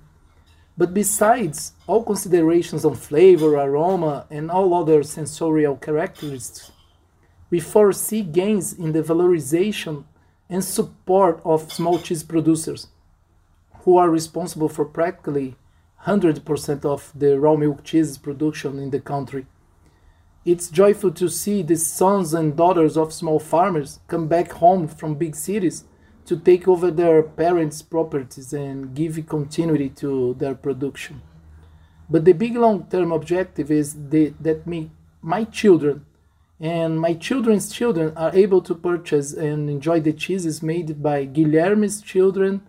But 0.77 0.93
besides 0.93 1.73
all 1.87 2.03
considerations 2.03 2.85
on 2.85 2.95
flavor, 2.95 3.55
aroma, 3.55 4.27
and 4.29 4.51
all 4.51 4.75
other 4.75 5.01
sensorial 5.01 5.75
characteristics, 5.75 6.71
we 7.49 7.59
foresee 7.59 8.21
gains 8.21 8.73
in 8.73 8.91
the 8.91 9.01
valorization 9.01 10.03
and 10.49 10.63
support 10.63 11.41
of 11.43 11.73
small 11.73 11.97
cheese 11.97 12.23
producers, 12.23 12.87
who 13.79 13.97
are 13.97 14.09
responsible 14.09 14.69
for 14.69 14.85
practically 14.85 15.55
100% 16.05 16.85
of 16.85 17.11
the 17.15 17.39
raw 17.39 17.55
milk 17.55 17.83
cheese 17.83 18.17
production 18.17 18.77
in 18.77 18.91
the 18.91 18.99
country. 18.99 19.47
It's 20.45 20.69
joyful 20.69 21.11
to 21.11 21.27
see 21.27 21.63
the 21.63 21.75
sons 21.75 22.33
and 22.33 22.55
daughters 22.55 22.95
of 22.95 23.11
small 23.11 23.39
farmers 23.39 23.99
come 24.07 24.27
back 24.27 24.51
home 24.51 24.87
from 24.87 25.15
big 25.15 25.35
cities 25.35 25.83
to 26.27 26.37
take 26.37 26.67
over 26.67 26.91
their 26.91 27.23
parents' 27.23 27.81
properties 27.81 28.53
and 28.53 28.93
give 28.93 29.25
continuity 29.27 29.89
to 29.89 30.35
their 30.35 30.55
production. 30.55 31.21
But 32.09 32.25
the 32.25 32.33
big 32.33 32.55
long 32.55 32.85
term 32.89 33.11
objective 33.11 33.71
is 33.71 34.09
the, 34.09 34.33
that 34.41 34.67
me, 34.67 34.91
my 35.21 35.45
children 35.45 36.05
and 36.59 36.99
my 36.99 37.13
children's 37.13 37.71
children 37.71 38.13
are 38.17 38.35
able 38.35 38.61
to 38.61 38.75
purchase 38.75 39.33
and 39.33 39.69
enjoy 39.69 39.99
the 39.99 40.13
cheeses 40.13 40.63
made 40.63 41.01
by 41.01 41.25
Guilherme's 41.25 42.01
children 42.01 42.61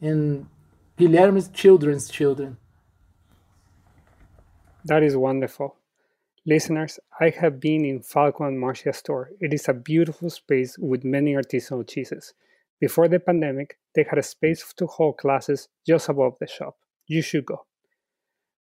and 0.00 0.46
Guilherme's 0.98 1.48
children's 1.48 2.08
children. 2.08 2.56
That 4.84 5.02
is 5.02 5.16
wonderful. 5.16 5.76
Listeners, 6.44 6.98
I 7.20 7.30
have 7.30 7.60
been 7.60 7.84
in 7.84 8.02
Falco 8.02 8.44
and 8.44 8.58
Marcia 8.58 8.92
store. 8.92 9.30
It 9.40 9.52
is 9.52 9.68
a 9.68 9.74
beautiful 9.74 10.30
space 10.30 10.78
with 10.78 11.04
many 11.04 11.34
artisanal 11.34 11.88
cheeses. 11.88 12.34
Before 12.80 13.08
the 13.08 13.18
pandemic, 13.18 13.78
they 13.94 14.04
had 14.08 14.18
a 14.18 14.22
space 14.22 14.72
to 14.76 14.86
hold 14.86 15.16
classes 15.16 15.68
just 15.86 16.08
above 16.08 16.34
the 16.40 16.46
shop. 16.46 16.76
You 17.06 17.22
should 17.22 17.46
go. 17.46 17.64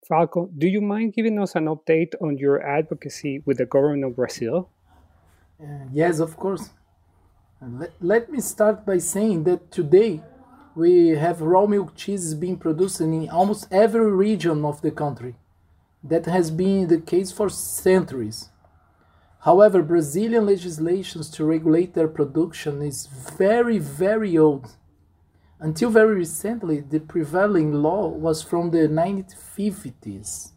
Falco, 0.06 0.50
do 0.56 0.68
you 0.68 0.80
mind 0.80 1.14
giving 1.14 1.38
us 1.38 1.54
an 1.54 1.64
update 1.64 2.12
on 2.20 2.36
your 2.36 2.62
advocacy 2.62 3.42
with 3.46 3.58
the 3.58 3.66
government 3.66 4.04
of 4.04 4.16
Brazil? 4.16 4.68
Uh, 5.60 5.86
yes, 5.92 6.18
of 6.20 6.36
course. 6.36 6.70
Let, 7.60 7.92
let 8.00 8.30
me 8.30 8.40
start 8.40 8.84
by 8.84 8.98
saying 8.98 9.44
that 9.44 9.70
today 9.70 10.20
we 10.74 11.08
have 11.10 11.40
raw 11.40 11.66
milk 11.66 11.96
cheeses 11.96 12.34
being 12.34 12.58
produced 12.58 13.00
in 13.00 13.28
almost 13.30 13.66
every 13.70 14.10
region 14.12 14.64
of 14.64 14.82
the 14.82 14.90
country. 14.90 15.36
That 16.02 16.26
has 16.26 16.50
been 16.50 16.88
the 16.88 17.00
case 17.00 17.32
for 17.32 17.48
centuries. 17.48 18.50
However, 19.44 19.82
Brazilian 19.82 20.46
legislations 20.46 21.28
to 21.32 21.44
regulate 21.44 21.92
their 21.92 22.08
production 22.08 22.80
is 22.80 23.06
very, 23.06 23.76
very 23.76 24.38
old. 24.38 24.76
Until 25.60 25.90
very 25.90 26.14
recently, 26.14 26.80
the 26.80 27.00
prevailing 27.00 27.74
law 27.74 28.08
was 28.08 28.42
from 28.42 28.70
the 28.70 28.88
1950s. 28.88 30.52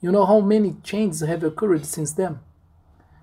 You 0.00 0.10
know 0.10 0.26
how 0.26 0.40
many 0.40 0.74
changes 0.82 1.20
have 1.20 1.44
occurred 1.44 1.86
since 1.86 2.12
then? 2.14 2.40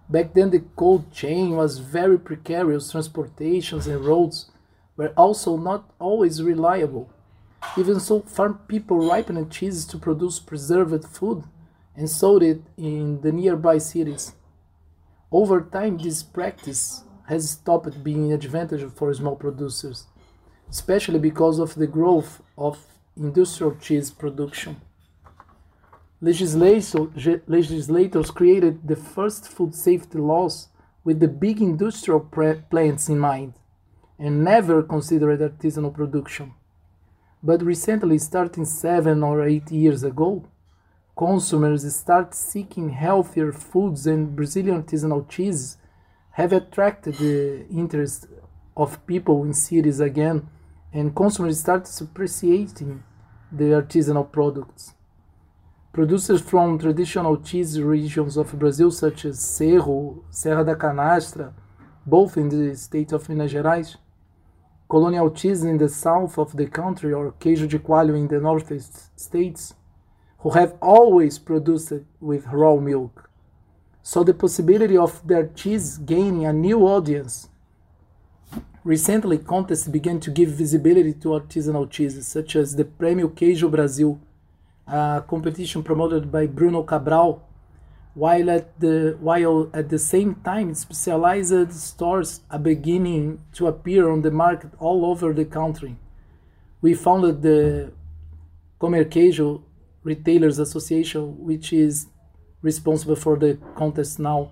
Back 0.10 0.34
then, 0.34 0.52
the 0.52 0.64
cold 0.78 1.12
chain 1.12 1.58
was 1.58 1.80
very 1.80 2.18
precarious, 2.18 2.92
transportations 2.92 3.88
and 3.88 4.06
roads 4.06 4.52
were 4.96 5.14
also 5.18 5.58
not 5.58 5.92
always 6.00 6.42
reliable. 6.42 7.12
Even 7.78 8.00
so, 8.00 8.22
farm 8.22 8.58
people 8.70 9.10
ripened 9.10 9.52
cheeses 9.52 9.86
to 9.88 9.98
produce 9.98 10.40
preserved 10.40 11.04
food 11.04 11.44
and 11.94 12.10
sold 12.10 12.42
it 12.42 12.62
in 12.78 13.20
the 13.20 13.34
nearby 13.34 13.78
cities. 13.78 14.34
Over 15.34 15.62
time, 15.62 15.98
this 15.98 16.22
practice 16.22 17.04
has 17.28 17.50
stopped 17.50 18.04
being 18.04 18.32
advantageous 18.32 18.94
for 18.94 19.12
small 19.16 19.36
producers, 19.36 20.06
especially 20.70 21.18
because 21.18 21.58
of 21.58 21.74
the 21.74 21.88
growth 21.88 22.40
of 22.56 22.78
industrial 23.18 23.76
cheese 23.78 24.12
production. 24.12 24.80
legislators 26.22 28.30
created 28.30 28.88
the 28.88 28.96
first 28.96 29.48
food 29.48 29.74
safety 29.74 30.20
laws 30.20 30.68
with 31.04 31.20
the 31.20 31.28
big 31.28 31.62
industrial 31.62 32.20
plants 32.70 33.10
in 33.10 33.18
mind 33.18 33.56
and 34.20 34.44
never 34.44 34.84
considered 34.84 35.40
artisanal 35.40 35.92
production. 35.92 36.54
But 37.42 37.64
recently, 37.64 38.20
starting 38.20 38.66
seven 38.66 39.24
or 39.24 39.42
eight 39.42 39.72
years 39.72 40.04
ago, 40.04 40.46
consumers 41.16 41.96
start 41.96 42.34
seeking 42.34 42.90
healthier 42.90 43.52
foods 43.52 44.08
and 44.08 44.36
Brazilian 44.36 44.82
artisanal 44.84 45.30
cheese 45.30 45.78
have 46.32 46.52
attracted 46.52 47.16
the 47.16 47.68
interest 47.70 48.28
of 48.76 49.06
people 49.06 49.44
in 49.44 49.54
cities 49.54 50.00
again 50.00 50.48
and 50.92 51.16
consumers 51.16 51.60
start 51.60 51.90
appreciating 52.02 53.04
the 53.52 53.66
artisanal 53.66 54.32
products. 54.32 54.94
Producers 55.92 56.42
from 56.42 56.80
traditional 56.80 57.38
cheese 57.38 57.80
regions 57.80 58.36
of 58.36 58.58
Brazil 58.58 58.90
such 58.90 59.26
as 59.26 59.40
Serro, 59.40 60.24
Serra 60.32 60.66
da 60.66 60.74
Canastra, 60.74 61.54
both 62.06 62.36
in 62.38 62.50
the 62.50 62.76
state 62.76 63.12
of 63.12 63.30
Minas 63.30 63.54
Gerais, 63.54 63.98
colonial 64.90 65.30
cheese 65.30 65.64
in 65.64 65.78
the 65.78 65.90
south 65.90 66.40
of 66.40 66.58
the 66.58 66.66
country 66.66 67.14
or 67.14 67.32
queijo 67.34 67.68
de 67.68 67.78
coalho 67.78 68.16
in 68.16 68.28
the 68.28 68.40
northeast 68.40 69.20
states, 69.20 69.76
who 70.44 70.50
have 70.50 70.76
always 70.82 71.40
produced 71.40 71.94
with 72.20 72.46
raw 72.48 72.76
milk. 72.76 73.30
So 74.04 74.26
the 74.26 74.34
possibility 74.34 74.98
of 74.98 75.26
their 75.26 75.48
cheese 75.48 75.98
gaining 75.98 76.46
a 76.46 76.52
new 76.52 76.82
audience. 76.82 77.48
Recently, 78.84 79.38
contests 79.38 79.88
began 79.88 80.20
to 80.20 80.30
give 80.30 80.50
visibility 80.50 81.14
to 81.14 81.30
artisanal 81.30 81.90
cheeses, 81.90 82.28
such 82.28 82.58
as 82.58 82.76
the 82.76 82.84
Prêmio 82.84 83.30
Queijo 83.30 83.72
Brasil, 83.72 84.20
a 84.86 85.24
competition 85.26 85.82
promoted 85.82 86.30
by 86.30 86.46
Bruno 86.46 86.84
Cabral, 86.84 87.42
while 88.14 88.50
at 88.52 88.78
the 88.82 89.18
while 89.22 89.70
at 89.74 89.88
the 89.88 89.98
same 89.98 90.36
time 90.44 90.74
specialized 90.74 91.72
stores 91.72 92.42
are 92.52 92.60
beginning 92.60 93.40
to 93.54 93.68
appear 93.68 94.10
on 94.10 94.22
the 94.22 94.32
market 94.32 94.72
all 94.78 95.06
over 95.06 95.32
the 95.34 95.46
country. 95.46 95.96
We 96.82 96.94
founded 96.96 97.42
the 97.42 97.94
Comerqueijo 98.82 99.62
Retailers 100.04 100.60
Association, 100.60 101.44
which 101.44 101.72
is 101.74 102.08
responsible 102.62 103.16
for 103.16 103.38
the 103.38 103.58
contest 103.76 104.20
now. 104.20 104.52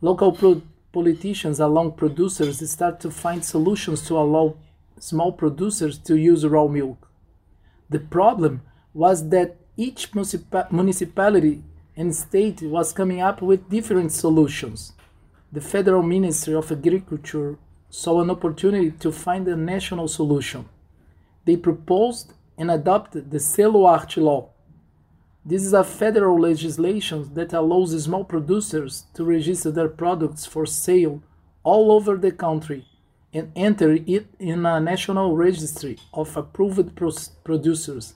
Local 0.00 0.32
pro- 0.32 0.62
politicians, 0.92 1.60
along 1.60 1.92
producers, 1.92 2.70
start 2.70 3.00
to 3.00 3.10
find 3.10 3.44
solutions 3.44 4.06
to 4.06 4.18
allow 4.18 4.56
small 4.98 5.32
producers 5.32 5.98
to 5.98 6.16
use 6.16 6.46
raw 6.46 6.66
milk. 6.66 7.08
The 7.90 7.98
problem 7.98 8.62
was 8.94 9.28
that 9.30 9.56
each 9.76 10.12
municipa- 10.12 10.70
municipality 10.70 11.62
and 11.96 12.14
state 12.14 12.62
was 12.62 12.92
coming 12.92 13.20
up 13.20 13.42
with 13.42 13.68
different 13.68 14.12
solutions. 14.12 14.92
The 15.50 15.60
Federal 15.60 16.02
Ministry 16.02 16.54
of 16.54 16.72
Agriculture 16.72 17.58
saw 17.90 18.20
an 18.20 18.30
opportunity 18.30 18.90
to 18.90 19.12
find 19.12 19.46
a 19.48 19.56
national 19.56 20.08
solution. 20.08 20.68
They 21.44 21.56
proposed 21.56 22.32
and 22.56 22.70
adopted 22.70 23.30
the 23.30 23.40
Selo 23.40 23.84
Arte 23.84 24.20
Law, 24.20 24.50
this 25.44 25.64
is 25.64 25.72
a 25.72 25.82
federal 25.82 26.40
legislation 26.40 27.34
that 27.34 27.52
allows 27.52 28.00
small 28.04 28.24
producers 28.24 29.06
to 29.14 29.24
register 29.24 29.72
their 29.72 29.88
products 29.88 30.46
for 30.46 30.66
sale 30.66 31.22
all 31.64 31.90
over 31.90 32.16
the 32.16 32.30
country 32.30 32.86
and 33.32 33.50
enter 33.56 33.92
it 34.06 34.26
in 34.38 34.64
a 34.66 34.78
national 34.78 35.34
registry 35.34 35.98
of 36.12 36.36
approved 36.36 36.94
producers. 37.42 38.14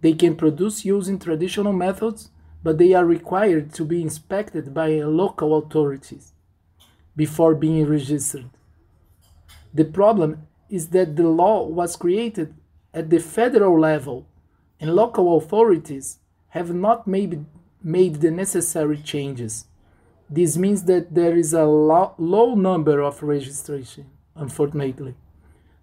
They 0.00 0.14
can 0.14 0.34
produce 0.34 0.84
using 0.84 1.18
traditional 1.18 1.72
methods, 1.72 2.30
but 2.62 2.78
they 2.78 2.94
are 2.94 3.04
required 3.04 3.72
to 3.74 3.84
be 3.84 4.02
inspected 4.02 4.74
by 4.74 4.88
local 5.02 5.56
authorities 5.56 6.32
before 7.14 7.54
being 7.54 7.86
registered. 7.86 8.50
The 9.72 9.84
problem 9.84 10.48
is 10.68 10.88
that 10.88 11.16
the 11.16 11.28
law 11.28 11.66
was 11.66 11.96
created 11.96 12.54
at 12.92 13.10
the 13.10 13.18
federal 13.18 13.78
level 13.78 14.26
and 14.80 14.94
local 14.94 15.36
authorities 15.36 16.18
have 16.50 16.74
not 16.74 17.06
made, 17.06 17.44
made 17.82 18.16
the 18.16 18.30
necessary 18.30 18.96
changes. 18.98 19.66
This 20.28 20.56
means 20.56 20.84
that 20.84 21.14
there 21.14 21.36
is 21.36 21.52
a 21.52 21.64
lo- 21.64 22.14
low 22.18 22.54
number 22.54 23.00
of 23.00 23.22
registration, 23.22 24.06
unfortunately. 24.34 25.14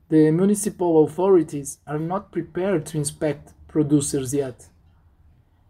The 0.10 0.32
municipal 0.32 1.04
authorities 1.04 1.80
are 1.86 2.00
not 2.00 2.32
prepared 2.32 2.86
to 2.88 2.98
inspect 2.98 3.54
producers 3.68 4.34
yet. 4.34 4.68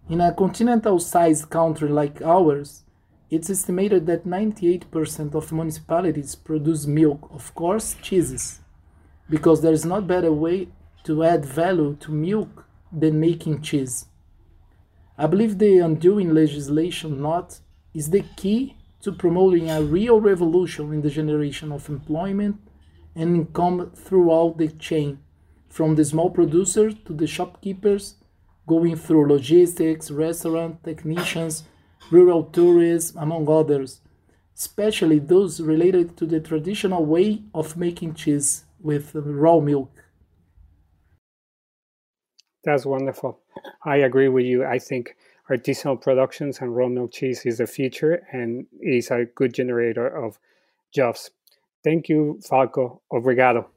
In 0.10 0.21
a 0.21 0.34
continental 0.34 1.00
sized 1.00 1.50
country 1.50 1.89
like 1.89 2.21
ours, 2.21 2.84
it's 3.30 3.50
estimated 3.50 4.06
that 4.06 4.26
98% 4.26 5.36
of 5.36 5.52
municipalities 5.52 6.36
produce 6.36 6.86
milk, 6.86 7.28
of 7.34 7.54
course, 7.54 7.95
cheeses, 8.02 8.62
because 9.30 9.62
there 9.62 9.73
is 9.73 9.84
not 9.84 10.08
better 10.08 10.32
way 10.32 10.69
to 11.07 11.23
add 11.23 11.45
value 11.45 11.95
to 12.01 12.11
milk 12.11 12.65
than 12.91 13.19
making 13.19 13.61
cheese. 13.61 14.05
I 15.17 15.25
believe 15.25 15.57
the 15.57 15.77
undoing 15.79 16.33
legislation 16.33 17.21
not 17.21 17.59
is 17.93 18.09
the 18.09 18.23
key 18.35 18.75
to 19.01 19.13
promoting 19.13 19.69
a 19.69 19.81
real 19.81 20.19
revolution 20.19 20.91
in 20.93 21.01
the 21.01 21.09
generation 21.09 21.71
of 21.71 21.87
employment 21.87 22.57
and 23.15 23.35
income 23.37 23.91
throughout 23.95 24.57
the 24.57 24.67
chain, 24.67 25.19
from 25.69 25.95
the 25.95 26.03
small 26.03 26.29
producers 26.29 26.93
to 27.05 27.13
the 27.13 27.25
shopkeepers, 27.25 28.15
going 28.67 28.97
through 28.97 29.29
logistics, 29.29 30.11
restaurant 30.11 30.83
technicians, 30.83 31.63
rural 32.11 32.43
tourism, 32.43 33.17
among 33.17 33.49
others, 33.49 34.01
especially 34.57 35.19
those 35.19 35.61
related 35.61 36.17
to 36.17 36.25
the 36.25 36.41
traditional 36.41 37.05
way 37.05 37.43
of 37.53 37.77
making 37.77 38.13
cheese 38.13 38.65
with 38.81 39.11
raw 39.15 39.59
milk. 39.59 39.96
That's 42.67 42.86
wonderful. 42.86 43.39
I 43.86 43.95
agree 43.95 44.27
with 44.27 44.43
you. 44.43 44.65
I 44.65 44.77
think 44.77 45.15
artisanal 45.49 46.01
productions 46.01 46.60
and 46.60 46.75
raw 46.75 46.89
milk 46.89 47.13
cheese 47.13 47.45
is 47.45 47.60
the 47.60 47.65
future 47.65 48.27
and 48.34 48.65
is 48.82 49.10
a 49.10 49.23
good 49.23 49.53
generator 49.53 50.06
of 50.06 50.38
jobs. 50.93 51.32
Thank 51.82 52.10
you, 52.10 52.41
Falco. 52.43 53.01
Obrigado. 53.10 53.67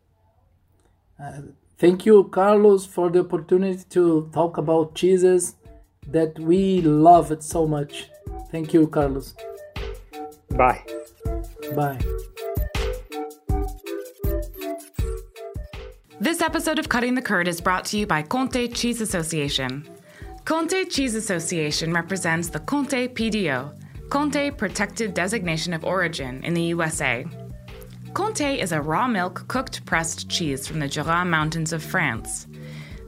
Uh, 1.23 1.43
thank 1.79 2.05
you, 2.05 2.25
Carlos, 2.25 2.85
for 2.85 3.11
the 3.11 3.21
opportunity 3.21 3.85
to 3.91 4.29
talk 4.33 4.59
about 4.59 4.97
cheeses 4.97 5.55
that 6.09 6.37
we 6.41 6.81
love 6.81 7.31
it 7.31 7.45
so 7.45 7.69
much. 7.69 8.11
Thank 8.51 8.75
you, 8.75 8.89
Carlos. 8.89 9.37
Bye. 10.57 10.85
Bye. 11.77 12.01
This 16.23 16.43
episode 16.43 16.79
of 16.79 16.91
Cutting 16.91 17.15
the 17.15 17.23
Curd 17.23 17.49
is 17.49 17.63
brought 17.63 17.87
to 17.87 17.99
you 17.99 18.07
by 18.07 18.23
Comté 18.23 18.71
Cheese 18.71 19.01
Association. 19.01 19.89
Comté 20.45 20.87
Cheese 20.87 21.15
Association 21.15 21.95
represents 21.95 22.51
the 22.51 22.61
Comté 22.61 23.09
PDO, 23.09 23.75
Comté 24.11 24.55
Protected 24.55 25.15
Designation 25.15 25.73
of 25.73 25.83
Origin 25.83 26.45
in 26.45 26.53
the 26.53 26.65
USA. 26.65 27.25
Comté 28.13 28.59
is 28.59 28.73
a 28.73 28.83
raw 28.83 29.09
milk 29.09 29.49
cooked 29.49 29.83
pressed 29.87 30.29
cheese 30.29 30.67
from 30.67 30.79
the 30.79 30.89
Jura 30.89 31.25
Mountains 31.25 31.73
of 31.73 31.83
France. 31.83 32.47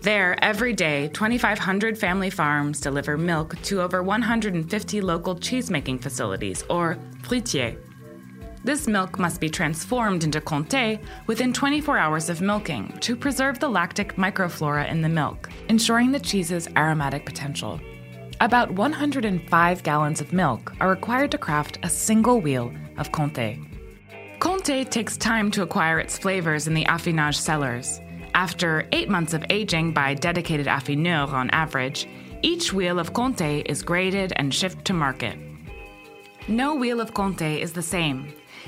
There, 0.00 0.42
every 0.42 0.72
day, 0.72 1.08
2,500 1.08 1.98
family 1.98 2.30
farms 2.30 2.80
deliver 2.80 3.18
milk 3.18 3.60
to 3.64 3.82
over 3.82 4.02
150 4.02 5.00
local 5.02 5.36
cheesemaking 5.36 6.00
facilities, 6.00 6.64
or 6.70 6.96
fruitières. 7.20 7.76
This 8.64 8.86
milk 8.86 9.18
must 9.18 9.40
be 9.40 9.50
transformed 9.50 10.22
into 10.22 10.40
Comté 10.40 11.00
within 11.26 11.52
24 11.52 11.98
hours 11.98 12.30
of 12.30 12.40
milking 12.40 12.96
to 13.00 13.16
preserve 13.16 13.58
the 13.58 13.68
lactic 13.68 14.14
microflora 14.14 14.88
in 14.88 15.02
the 15.02 15.08
milk, 15.08 15.50
ensuring 15.68 16.12
the 16.12 16.20
cheese's 16.20 16.68
aromatic 16.76 17.26
potential. 17.26 17.80
About 18.40 18.70
105 18.70 19.82
gallons 19.82 20.20
of 20.20 20.32
milk 20.32 20.72
are 20.80 20.90
required 20.90 21.32
to 21.32 21.38
craft 21.38 21.80
a 21.82 21.88
single 21.88 22.40
wheel 22.40 22.72
of 22.98 23.10
Comté. 23.10 23.58
Comté 24.38 24.88
takes 24.88 25.16
time 25.16 25.50
to 25.50 25.62
acquire 25.62 25.98
its 25.98 26.16
flavors 26.16 26.68
in 26.68 26.74
the 26.74 26.84
affinage 26.84 27.36
cellars. 27.36 28.00
After 28.34 28.86
eight 28.92 29.08
months 29.08 29.34
of 29.34 29.44
aging 29.50 29.92
by 29.92 30.14
dedicated 30.14 30.66
affineurs 30.66 31.32
on 31.32 31.50
average, 31.50 32.06
each 32.42 32.72
wheel 32.72 33.00
of 33.00 33.12
Comté 33.12 33.64
is 33.66 33.82
graded 33.82 34.32
and 34.36 34.54
shipped 34.54 34.84
to 34.84 34.92
market. 34.92 35.36
No 36.46 36.76
wheel 36.76 37.00
of 37.00 37.12
Comté 37.12 37.58
is 37.60 37.72
the 37.72 37.82
same. 37.82 38.32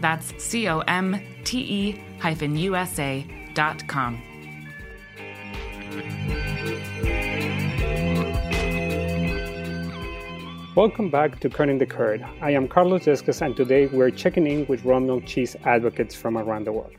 That's 0.00 0.32
C 0.42 0.68
O 0.68 0.80
M 0.80 1.20
T 1.44 1.58
E 1.60 2.00
hyphen 2.18 2.56
USA 2.56 3.24
dot 3.54 3.86
com. 3.86 4.20
Welcome 10.76 11.10
back 11.10 11.40
to 11.40 11.50
Cutting 11.50 11.78
the 11.78 11.86
Curd. 11.86 12.24
I 12.40 12.52
am 12.52 12.66
Carlos 12.68 13.04
Yescas, 13.04 13.42
and 13.42 13.54
today 13.56 13.86
we're 13.88 14.10
checking 14.10 14.46
in 14.46 14.66
with 14.66 14.84
raw 14.84 15.00
milk 15.00 15.26
cheese 15.26 15.56
advocates 15.64 16.14
from 16.14 16.38
around 16.38 16.64
the 16.64 16.72
world. 16.72 16.92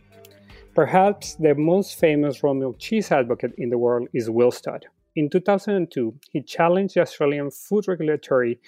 Perhaps 0.75 1.35
the 1.35 1.55
most 1.55 1.97
famous 1.97 2.43
raw 2.43 2.53
milk 2.53 2.77
cheese 2.79 3.11
advocate 3.11 3.53
in 3.57 3.69
the 3.69 3.77
world 3.77 4.07
is 4.13 4.29
Will 4.29 4.51
Studd. 4.51 4.85
In 5.15 5.29
2002, 5.29 6.13
he 6.31 6.41
challenged 6.41 6.95
the 6.95 7.01
Australian 7.01 7.49
Food 7.49 7.87
Regulatory 7.87 8.59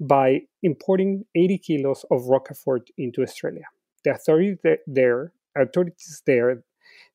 by 0.00 0.40
importing 0.62 1.24
80 1.34 1.58
kilos 1.58 2.04
of 2.10 2.24
Roquefort 2.24 2.88
into 2.96 3.22
Australia. 3.22 3.64
The 4.04 4.12
authorities 4.12 4.58
there, 4.86 5.32
authorities 5.56 6.22
there 6.26 6.64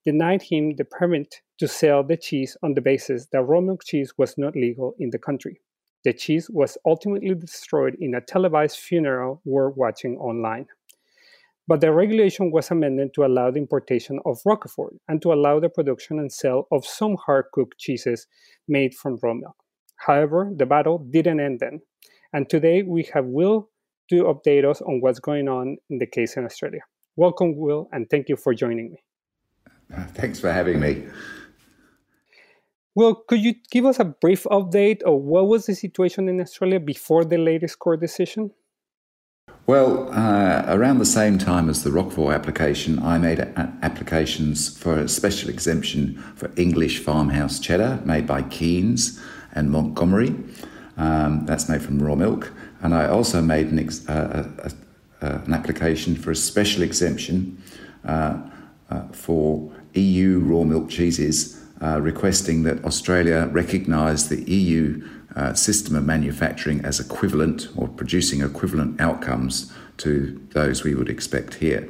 denied 0.05 0.43
him 0.43 0.75
the 0.75 0.85
permit 0.85 1.41
to 1.57 1.67
sell 1.67 2.03
the 2.03 2.15
cheese 2.15 2.55
on 2.61 2.75
the 2.75 2.81
basis 2.81 3.27
that 3.31 3.41
raw 3.41 3.59
milk 3.59 3.83
cheese 3.83 4.13
was 4.17 4.37
not 4.37 4.55
legal 4.55 4.93
in 4.99 5.09
the 5.09 5.17
country. 5.17 5.61
The 6.03 6.13
cheese 6.13 6.47
was 6.51 6.77
ultimately 6.85 7.33
destroyed 7.33 7.97
in 7.99 8.13
a 8.13 8.21
televised 8.21 8.77
funeral 8.77 9.41
we're 9.43 9.69
watching 9.69 10.17
online. 10.17 10.67
But 11.67 11.81
the 11.81 11.91
regulation 11.91 12.51
was 12.51 12.69
amended 12.69 13.15
to 13.15 13.25
allow 13.25 13.49
the 13.49 13.57
importation 13.57 14.19
of 14.23 14.39
Roquefort 14.45 14.93
and 15.07 15.19
to 15.23 15.33
allow 15.33 15.59
the 15.59 15.69
production 15.69 16.19
and 16.19 16.31
sale 16.31 16.67
of 16.71 16.85
some 16.85 17.17
hard 17.25 17.45
cooked 17.51 17.79
cheeses 17.79 18.27
made 18.67 18.93
from 18.93 19.17
raw 19.23 19.33
milk. 19.33 19.55
However, 19.95 20.51
the 20.55 20.67
battle 20.67 20.99
didn't 20.99 21.39
end 21.39 21.59
then. 21.59 21.81
And 22.35 22.49
today 22.49 22.83
we 22.83 23.03
have 23.13 23.27
Will 23.27 23.69
to 24.09 24.25
update 24.25 24.69
us 24.69 24.81
on 24.81 24.99
what's 24.99 25.21
going 25.21 25.47
on 25.47 25.77
in 25.89 25.99
the 25.99 26.05
case 26.05 26.35
in 26.35 26.43
Australia. 26.43 26.81
Welcome, 27.15 27.55
Will, 27.55 27.87
and 27.93 28.09
thank 28.09 28.27
you 28.27 28.35
for 28.35 28.53
joining 28.53 28.91
me. 28.91 28.97
Thanks 30.09 30.41
for 30.41 30.51
having 30.51 30.81
me. 30.81 31.05
Well, 32.93 33.15
could 33.15 33.39
you 33.39 33.55
give 33.71 33.85
us 33.85 33.99
a 34.01 34.03
brief 34.03 34.43
update 34.51 35.01
of 35.03 35.21
what 35.21 35.47
was 35.47 35.65
the 35.65 35.75
situation 35.75 36.27
in 36.27 36.41
Australia 36.41 36.77
before 36.77 37.23
the 37.23 37.37
latest 37.37 37.79
court 37.79 38.01
decision? 38.01 38.51
Well, 39.65 40.11
uh, 40.11 40.65
around 40.67 40.97
the 40.99 41.05
same 41.05 41.37
time 41.37 41.69
as 41.69 41.85
the 41.85 41.89
Roquefort 41.89 42.35
application, 42.35 42.99
I 42.99 43.17
made 43.17 43.39
a- 43.39 43.73
applications 43.81 44.77
for 44.77 44.99
a 44.99 45.07
special 45.07 45.49
exemption 45.49 46.17
for 46.35 46.51
English 46.57 46.99
farmhouse 46.99 47.59
cheddar 47.59 48.01
made 48.03 48.27
by 48.27 48.41
Keens 48.41 49.21
and 49.53 49.71
Montgomery. 49.71 50.35
Um, 50.97 51.45
that's 51.45 51.67
made 51.67 51.81
from 51.81 52.01
raw 52.01 52.15
milk. 52.15 52.53
And 52.81 52.93
I 52.93 53.07
also 53.07 53.41
made 53.41 53.67
an, 53.67 53.79
ex- 53.79 54.07
uh, 54.07 54.47
a, 54.59 55.25
a, 55.25 55.29
an 55.43 55.53
application 55.53 56.15
for 56.15 56.31
a 56.31 56.35
special 56.35 56.83
exemption 56.83 57.61
uh, 58.05 58.37
uh 58.89 59.01
for 59.11 59.71
EU 59.93 60.39
raw 60.39 60.63
milk 60.63 60.89
cheeses 60.89 61.61
uh, 61.81 61.99
requesting 62.01 62.63
that 62.63 62.83
Australia 62.85 63.47
recognise 63.51 64.29
the 64.29 64.49
EU 64.49 65.05
uh, 65.35 65.53
system 65.53 65.95
of 65.95 66.05
manufacturing 66.05 66.83
as 66.85 66.99
equivalent 66.99 67.67
or 67.75 67.87
producing 67.87 68.41
equivalent 68.41 68.99
outcomes 69.01 69.73
to 69.97 70.41
those 70.51 70.83
we 70.83 70.95
would 70.95 71.09
expect 71.09 71.55
here. 71.55 71.89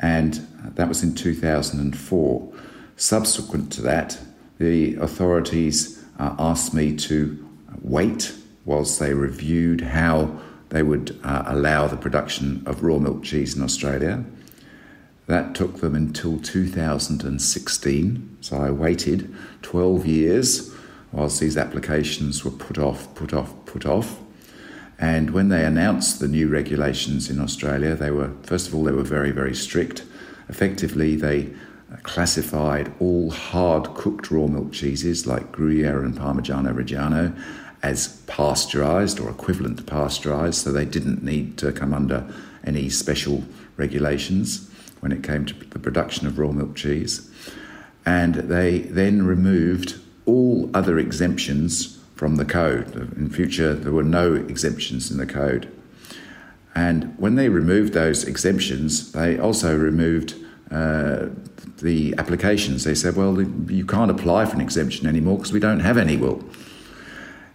And 0.00 0.34
that 0.64 0.88
was 0.88 1.02
in 1.02 1.14
2004. 1.14 2.52
Subsequent 2.96 3.72
to 3.72 3.82
that, 3.82 4.18
the 4.58 4.94
authorities 4.96 6.02
uh, 6.18 6.34
asked 6.38 6.72
me 6.72 6.96
to 6.96 7.47
wait 7.82 8.34
whilst 8.64 8.98
they 9.00 9.14
reviewed 9.14 9.80
how 9.80 10.40
they 10.68 10.82
would 10.82 11.18
uh, 11.24 11.44
allow 11.46 11.86
the 11.86 11.96
production 11.96 12.62
of 12.66 12.82
raw 12.82 12.98
milk 12.98 13.22
cheese 13.22 13.56
in 13.56 13.62
Australia. 13.62 14.24
That 15.26 15.54
took 15.54 15.80
them 15.80 15.94
until 15.94 16.38
2016. 16.38 18.36
So 18.40 18.56
I 18.60 18.70
waited 18.70 19.34
12 19.62 20.06
years 20.06 20.74
whilst 21.12 21.40
these 21.40 21.56
applications 21.56 22.44
were 22.44 22.50
put 22.50 22.78
off, 22.78 23.14
put 23.14 23.32
off, 23.32 23.54
put 23.66 23.86
off. 23.86 24.20
And 24.98 25.30
when 25.30 25.48
they 25.48 25.64
announced 25.64 26.18
the 26.18 26.28
new 26.28 26.48
regulations 26.48 27.30
in 27.30 27.40
Australia, 27.40 27.94
they 27.94 28.10
were, 28.10 28.32
first 28.42 28.68
of 28.68 28.74
all, 28.74 28.84
they 28.84 28.92
were 28.92 29.04
very, 29.04 29.30
very 29.30 29.54
strict. 29.54 30.04
Effectively, 30.48 31.14
they 31.14 31.50
classified 32.02 32.92
all 33.00 33.30
hard 33.30 33.94
cooked 33.94 34.30
raw 34.30 34.46
milk 34.46 34.72
cheeses 34.72 35.26
like 35.26 35.52
Gruyere 35.52 36.04
and 36.04 36.14
Parmigiano 36.14 36.72
Reggiano 36.74 37.38
as 37.82 38.20
pasteurized 38.26 39.20
or 39.20 39.30
equivalent 39.30 39.78
to 39.78 39.84
pasteurized, 39.84 40.62
so 40.62 40.72
they 40.72 40.84
didn't 40.84 41.22
need 41.22 41.56
to 41.58 41.72
come 41.72 41.94
under 41.94 42.30
any 42.64 42.88
special 42.88 43.44
regulations 43.76 44.68
when 45.00 45.12
it 45.12 45.22
came 45.22 45.46
to 45.46 45.54
the 45.54 45.78
production 45.78 46.26
of 46.26 46.38
raw 46.38 46.50
milk 46.50 46.74
cheese. 46.74 47.30
And 48.04 48.34
they 48.34 48.80
then 48.80 49.24
removed 49.26 49.98
all 50.26 50.70
other 50.74 50.98
exemptions 50.98 51.98
from 52.14 52.36
the 52.36 52.44
code. 52.44 52.94
In 53.16 53.30
future, 53.30 53.74
there 53.74 53.92
were 53.92 54.02
no 54.02 54.34
exemptions 54.34 55.10
in 55.10 55.18
the 55.18 55.26
code. 55.26 55.72
And 56.74 57.14
when 57.16 57.36
they 57.36 57.48
removed 57.48 57.92
those 57.92 58.24
exemptions, 58.24 59.12
they 59.12 59.38
also 59.38 59.76
removed 59.76 60.34
uh, 60.70 61.26
the 61.78 62.14
applications. 62.18 62.84
They 62.84 62.94
said, 62.94 63.16
well, 63.16 63.40
you 63.40 63.86
can't 63.86 64.10
apply 64.10 64.46
for 64.46 64.54
an 64.54 64.60
exemption 64.60 65.06
anymore 65.06 65.38
because 65.38 65.52
we 65.52 65.60
don't 65.60 65.80
have 65.80 65.96
any. 65.96 66.16
Well, 66.16 66.42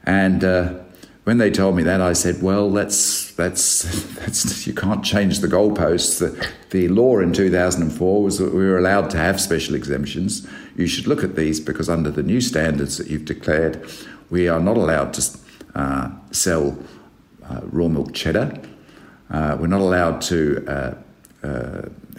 and 0.05 0.43
uh, 0.43 0.79
when 1.23 1.37
they 1.37 1.49
told 1.49 1.75
me 1.75 1.83
that, 1.83 2.01
I 2.01 2.13
said, 2.13 2.41
"Well, 2.41 2.69
that's 2.69 3.31
that's 3.31 3.83
that's 4.19 4.67
you 4.67 4.73
can't 4.73 5.03
change 5.03 5.39
the 5.39 5.47
goalposts. 5.47 6.19
The, 6.19 6.49
the 6.71 6.87
law 6.89 7.19
in 7.19 7.33
2004 7.33 8.23
was 8.23 8.39
that 8.39 8.53
we 8.53 8.65
were 8.65 8.77
allowed 8.77 9.09
to 9.11 9.17
have 9.17 9.39
special 9.39 9.75
exemptions. 9.75 10.47
You 10.75 10.87
should 10.87 11.07
look 11.07 11.23
at 11.23 11.35
these 11.35 11.59
because 11.59 11.89
under 11.89 12.11
the 12.11 12.23
new 12.23 12.41
standards 12.41 12.97
that 12.97 13.07
you've 13.07 13.25
declared, 13.25 13.85
we 14.29 14.49
are 14.49 14.59
not 14.59 14.75
allowed 14.75 15.13
to 15.13 15.39
uh, 15.75 16.09
sell 16.31 16.77
uh, 17.49 17.61
raw 17.63 17.87
milk 17.87 18.13
cheddar. 18.13 18.59
Uh, 19.29 19.57
we're 19.59 19.67
not 19.67 19.81
allowed 19.81 20.21
to." 20.21 20.97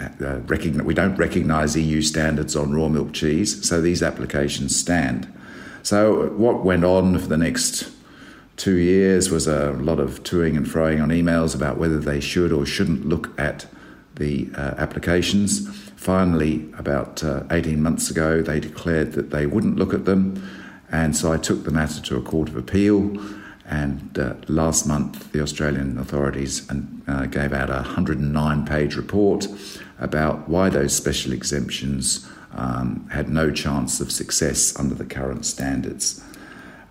Uh, 0.01 0.25
uh, 0.25 0.83
we 0.85 0.95
don't 0.95 1.17
recognise 1.17 1.77
EU 1.77 2.03
standards 2.03 2.57
on 2.57 2.73
raw 2.73 2.89
milk 2.89 3.13
cheese, 3.13 3.67
so 3.67 3.81
these 3.81 4.03
applications 4.03 4.75
stand. 4.75 5.33
So, 5.83 6.31
what 6.31 6.65
went 6.65 6.85
on 6.85 7.19
for 7.19 7.27
the 7.27 7.37
next 7.37 7.91
two 8.57 8.77
years 8.77 9.31
was 9.31 9.47
a 9.47 9.73
lot 9.73 10.01
of 10.01 10.23
toing 10.23 10.57
and 10.57 10.67
froing 10.67 11.03
on 11.03 11.11
emails 11.11 11.55
about 11.55 11.79
whether 11.79 11.99
they 11.99 12.21
should 12.21 12.53
or 12.53 12.65
shouldn't 12.65 13.07
look 13.07 13.39
at 13.39 13.67
the 14.17 14.49
uh, 14.57 14.75
applications. 14.79 15.69
Finally, 15.97 16.69
about 16.79 17.23
uh, 17.23 17.43
18 17.51 17.83
months 17.83 18.11
ago, 18.11 18.43
they 18.43 18.61
declared 18.61 19.13
that 19.13 19.31
they 19.31 19.47
wouldn't 19.47 19.77
look 19.77 19.95
at 19.95 20.05
them, 20.05 20.43
and 20.91 21.17
so 21.17 21.33
I 21.33 21.37
took 21.37 21.65
the 21.65 21.71
matter 21.71 22.01
to 22.03 22.17
a 22.17 22.23
court 22.23 22.49
of 22.49 22.57
appeal. 22.57 23.17
And 23.67 24.19
uh, 24.19 24.35
last 24.47 24.87
month, 24.87 25.33
the 25.33 25.41
Australian 25.41 25.99
authorities 25.99 26.69
uh, 27.09 27.27
gave 27.27 27.53
out 27.53 27.71
a 27.71 27.77
109 27.77 28.67
page 28.67 28.95
report 28.95 29.47
about 29.99 30.49
why 30.49 30.69
those 30.69 30.95
special 30.95 31.33
exemptions 31.33 32.29
um, 32.53 33.09
had 33.11 33.29
no 33.29 33.51
chance 33.51 34.01
of 34.01 34.13
success 34.13 34.79
under 34.79 34.95
the 34.95 35.05
current 35.05 35.45
standards, 35.45 36.23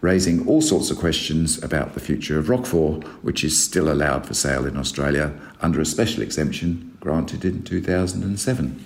raising 0.01 0.47
all 0.47 0.61
sorts 0.61 0.89
of 0.91 0.97
questions 0.97 1.61
about 1.63 1.93
the 1.93 1.99
future 1.99 2.37
of 2.37 2.49
Roquefort, 2.49 3.03
which 3.23 3.43
is 3.43 3.61
still 3.61 3.91
allowed 3.91 4.25
for 4.25 4.33
sale 4.33 4.65
in 4.65 4.77
Australia 4.77 5.33
under 5.61 5.79
a 5.79 5.85
special 5.85 6.21
exemption 6.21 6.97
granted 6.99 7.45
in 7.45 7.63
2007. 7.63 8.85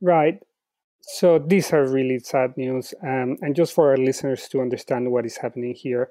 Right. 0.00 0.42
So 1.00 1.38
these 1.38 1.72
are 1.72 1.86
really 1.86 2.20
sad 2.20 2.56
news. 2.56 2.94
Um, 3.02 3.36
and 3.42 3.54
just 3.56 3.74
for 3.74 3.90
our 3.90 3.96
listeners 3.96 4.48
to 4.48 4.60
understand 4.60 5.10
what 5.10 5.26
is 5.26 5.36
happening 5.36 5.74
here, 5.74 6.10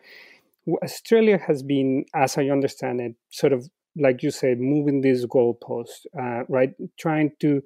Australia 0.84 1.38
has 1.38 1.64
been, 1.64 2.06
as 2.14 2.38
I 2.38 2.50
understand 2.50 3.02
it, 3.02 3.16
sort 3.30 3.54
of 3.54 3.70
like 3.98 4.24
you 4.24 4.32
said, 4.32 4.60
moving 4.60 5.02
this 5.02 5.26
goalpost, 5.26 6.06
uh, 6.20 6.44
right? 6.48 6.72
Trying 7.00 7.32
to 7.42 7.62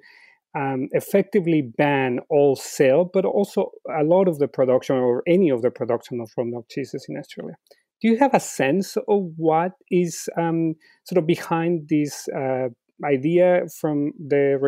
um, 0.56 0.88
effectively 0.92 1.62
ban 1.76 2.20
all 2.30 2.56
sale, 2.56 3.10
but 3.12 3.24
also 3.24 3.70
a 3.98 4.04
lot 4.04 4.28
of 4.28 4.38
the 4.38 4.48
production 4.48 4.96
or 4.96 5.22
any 5.26 5.50
of 5.50 5.62
the 5.62 5.70
production 5.70 6.20
of 6.20 6.30
raw 6.36 6.44
milk 6.44 6.66
cheeses 6.70 7.06
in 7.08 7.16
Australia. 7.16 7.56
Do 8.02 8.08
you 8.08 8.18
have 8.18 8.34
a 8.34 8.40
sense 8.40 8.96
of 8.96 9.32
what 9.36 9.72
is 9.90 10.28
um, 10.38 10.74
sort 11.04 11.18
of 11.18 11.26
behind 11.26 11.88
this 11.88 12.28
uh, 12.28 12.68
idea 13.04 13.62
from 13.80 14.12
the 14.18 14.58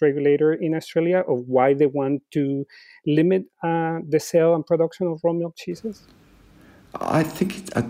regulator 0.00 0.54
in 0.54 0.74
Australia 0.74 1.18
of 1.28 1.44
why 1.46 1.74
they 1.74 1.86
want 1.86 2.22
to 2.32 2.64
limit 3.06 3.42
uh, 3.62 3.98
the 4.08 4.20
sale 4.20 4.54
and 4.54 4.66
production 4.66 5.06
of 5.06 5.20
raw 5.22 5.32
milk 5.32 5.54
cheeses? 5.56 6.06
I 6.94 7.22
think, 7.22 7.70
uh, 7.76 7.82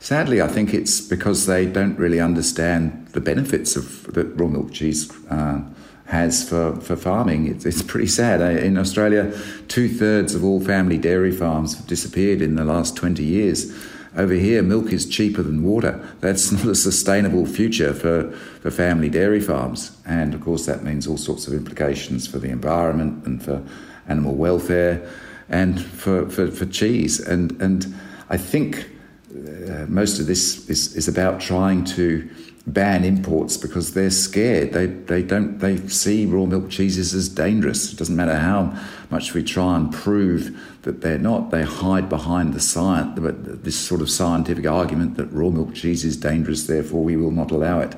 sadly, 0.00 0.40
I 0.40 0.48
think 0.48 0.74
it's 0.74 1.00
because 1.00 1.46
they 1.46 1.66
don't 1.66 1.98
really 1.98 2.20
understand 2.20 3.08
the 3.08 3.20
benefits 3.20 3.76
of 3.76 4.12
the 4.12 4.24
raw 4.24 4.48
milk 4.48 4.72
cheese 4.72 5.10
uh, 5.30 5.62
has 6.06 6.48
for, 6.48 6.76
for 6.80 6.96
farming. 6.96 7.48
It's, 7.48 7.66
it's 7.66 7.82
pretty 7.82 8.06
sad. 8.06 8.40
In 8.62 8.78
Australia, 8.78 9.36
two 9.68 9.88
thirds 9.88 10.34
of 10.34 10.44
all 10.44 10.60
family 10.60 10.98
dairy 10.98 11.32
farms 11.32 11.76
have 11.76 11.86
disappeared 11.86 12.40
in 12.40 12.54
the 12.54 12.64
last 12.64 12.96
20 12.96 13.22
years. 13.24 13.72
Over 14.16 14.34
here, 14.34 14.62
milk 14.62 14.92
is 14.92 15.06
cheaper 15.06 15.42
than 15.42 15.62
water. 15.62 16.02
That's 16.20 16.50
not 16.52 16.66
a 16.66 16.74
sustainable 16.74 17.44
future 17.44 17.92
for, 17.92 18.30
for 18.60 18.70
family 18.70 19.10
dairy 19.10 19.40
farms. 19.40 19.96
And 20.06 20.32
of 20.32 20.40
course, 20.40 20.64
that 20.66 20.84
means 20.84 21.06
all 21.06 21.18
sorts 21.18 21.46
of 21.46 21.52
implications 21.52 22.26
for 22.26 22.38
the 22.38 22.48
environment 22.48 23.26
and 23.26 23.42
for 23.42 23.62
animal 24.08 24.34
welfare 24.34 25.06
and 25.48 25.80
for, 25.80 26.28
for, 26.30 26.50
for 26.50 26.66
cheese. 26.66 27.20
And, 27.20 27.60
and 27.60 27.94
I 28.30 28.36
think 28.36 28.90
uh, 29.36 29.86
most 29.88 30.18
of 30.18 30.26
this 30.26 30.68
is, 30.68 30.96
is 30.96 31.08
about 31.08 31.40
trying 31.40 31.84
to 31.84 32.28
ban 32.66 33.04
imports 33.04 33.56
because 33.56 33.94
they're 33.94 34.10
scared. 34.10 34.72
They, 34.72 34.86
they 34.86 35.22
don't 35.22 35.58
they 35.58 35.76
see 35.88 36.26
raw 36.26 36.46
milk 36.46 36.68
cheeses 36.68 37.14
as 37.14 37.28
dangerous. 37.28 37.92
It 37.92 37.98
doesn't 37.98 38.16
matter 38.16 38.36
how 38.36 38.76
much 39.10 39.34
we 39.34 39.44
try 39.44 39.76
and 39.76 39.92
prove 39.92 40.58
that 40.82 41.00
they're 41.00 41.18
not. 41.18 41.50
They 41.50 41.62
hide 41.62 42.08
behind 42.08 42.54
the 42.54 42.60
science, 42.60 43.18
this 43.62 43.78
sort 43.78 44.00
of 44.00 44.10
scientific 44.10 44.66
argument 44.66 45.16
that 45.16 45.26
raw 45.26 45.50
milk 45.50 45.74
cheese 45.74 46.04
is 46.04 46.16
dangerous, 46.16 46.66
therefore 46.66 47.04
we 47.04 47.16
will 47.16 47.30
not 47.30 47.50
allow 47.50 47.80
it. 47.80 47.94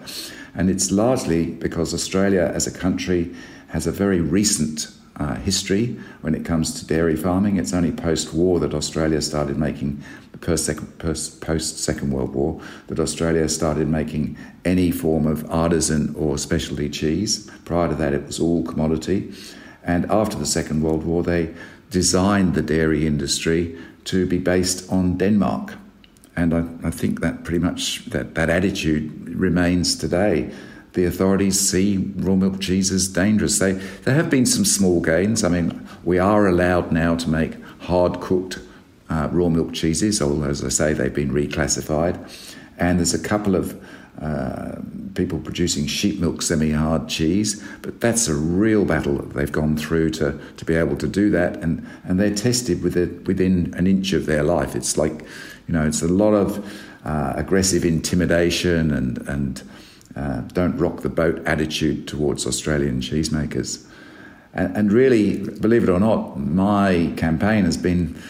And 0.54 0.68
it's 0.68 0.90
largely 0.90 1.46
because 1.46 1.94
Australia 1.94 2.50
as 2.54 2.66
a 2.66 2.70
country 2.70 3.34
has 3.68 3.86
a 3.86 3.92
very 3.92 4.20
recent 4.20 4.88
uh, 5.16 5.34
history 5.36 5.98
when 6.20 6.34
it 6.34 6.44
comes 6.44 6.78
to 6.80 6.86
dairy 6.86 7.16
farming. 7.16 7.56
It's 7.56 7.72
only 7.72 7.92
post 7.92 8.34
war 8.34 8.60
that 8.60 8.74
Australia 8.74 9.20
started 9.20 9.58
making, 9.58 10.02
post 10.40 11.78
Second 11.78 12.12
World 12.12 12.34
War, 12.34 12.60
that 12.86 13.00
Australia 13.00 13.48
started 13.48 13.88
making 13.88 14.36
any 14.64 14.90
form 14.90 15.26
of 15.26 15.48
artisan 15.50 16.14
or 16.16 16.38
specialty 16.38 16.88
cheese. 16.88 17.50
Prior 17.64 17.88
to 17.88 17.94
that, 17.96 18.14
it 18.14 18.26
was 18.26 18.40
all 18.40 18.64
commodity. 18.64 19.32
And 19.84 20.10
after 20.10 20.36
the 20.36 20.46
Second 20.46 20.82
World 20.82 21.04
War, 21.04 21.22
they 21.22 21.54
designed 21.90 22.54
the 22.54 22.62
dairy 22.62 23.06
industry 23.06 23.78
to 24.04 24.26
be 24.26 24.38
based 24.38 24.90
on 24.92 25.16
Denmark. 25.16 25.74
And 26.36 26.54
I, 26.54 26.88
I 26.88 26.90
think 26.90 27.20
that 27.20 27.44
pretty 27.44 27.58
much 27.58 28.06
that, 28.06 28.34
that 28.34 28.50
attitude 28.50 29.28
remains 29.28 29.96
today 29.96 30.50
the 30.98 31.04
authorities 31.04 31.60
see 31.60 32.12
raw 32.16 32.34
milk 32.34 32.60
cheese 32.60 32.90
as 32.90 33.08
dangerous. 33.08 33.58
They, 33.58 33.72
there 33.72 34.14
have 34.14 34.30
been 34.30 34.46
some 34.46 34.64
small 34.64 35.00
gains. 35.00 35.44
I 35.44 35.48
mean, 35.48 35.86
we 36.02 36.18
are 36.18 36.46
allowed 36.46 36.90
now 36.90 37.14
to 37.16 37.28
make 37.28 37.54
hard 37.82 38.20
cooked 38.20 38.58
uh, 39.10 39.28
raw 39.30 39.48
milk 39.48 39.72
cheeses, 39.72 40.20
although, 40.20 40.48
as 40.48 40.64
I 40.64 40.68
say, 40.68 40.92
they've 40.92 41.14
been 41.14 41.30
reclassified. 41.30 42.16
And 42.78 42.98
there's 42.98 43.14
a 43.14 43.18
couple 43.18 43.56
of 43.56 43.80
uh, 44.20 44.80
people 45.14 45.38
producing 45.38 45.86
sheep 45.86 46.18
milk 46.20 46.42
semi 46.42 46.72
hard 46.72 47.08
cheese, 47.08 47.62
but 47.82 48.00
that's 48.00 48.28
a 48.28 48.34
real 48.34 48.84
battle 48.84 49.16
that 49.16 49.34
they've 49.34 49.52
gone 49.52 49.76
through 49.76 50.10
to, 50.10 50.38
to 50.56 50.64
be 50.64 50.74
able 50.74 50.96
to 50.96 51.06
do 51.06 51.30
that. 51.30 51.56
And, 51.58 51.86
and 52.04 52.18
they're 52.18 52.34
tested 52.34 52.82
with 52.82 52.96
it 52.96 53.26
within 53.26 53.72
an 53.76 53.86
inch 53.86 54.12
of 54.12 54.26
their 54.26 54.42
life. 54.42 54.74
It's 54.74 54.96
like, 54.96 55.22
you 55.66 55.74
know, 55.74 55.86
it's 55.86 56.02
a 56.02 56.08
lot 56.08 56.34
of 56.34 56.58
uh, 57.04 57.34
aggressive 57.36 57.84
intimidation 57.84 58.90
and, 58.90 59.18
and 59.28 59.62
uh, 60.16 60.40
don't 60.52 60.76
rock 60.78 61.02
the 61.02 61.08
boat 61.08 61.40
attitude 61.46 62.08
towards 62.08 62.46
Australian 62.46 63.00
cheesemakers. 63.00 63.86
And, 64.52 64.76
and, 64.76 64.92
really, 64.92 65.38
believe 65.60 65.84
it 65.84 65.88
or 65.88 66.00
not, 66.00 66.38
my 66.38 67.12
campaign 67.16 67.64
has 67.64 67.76
been 67.76 68.20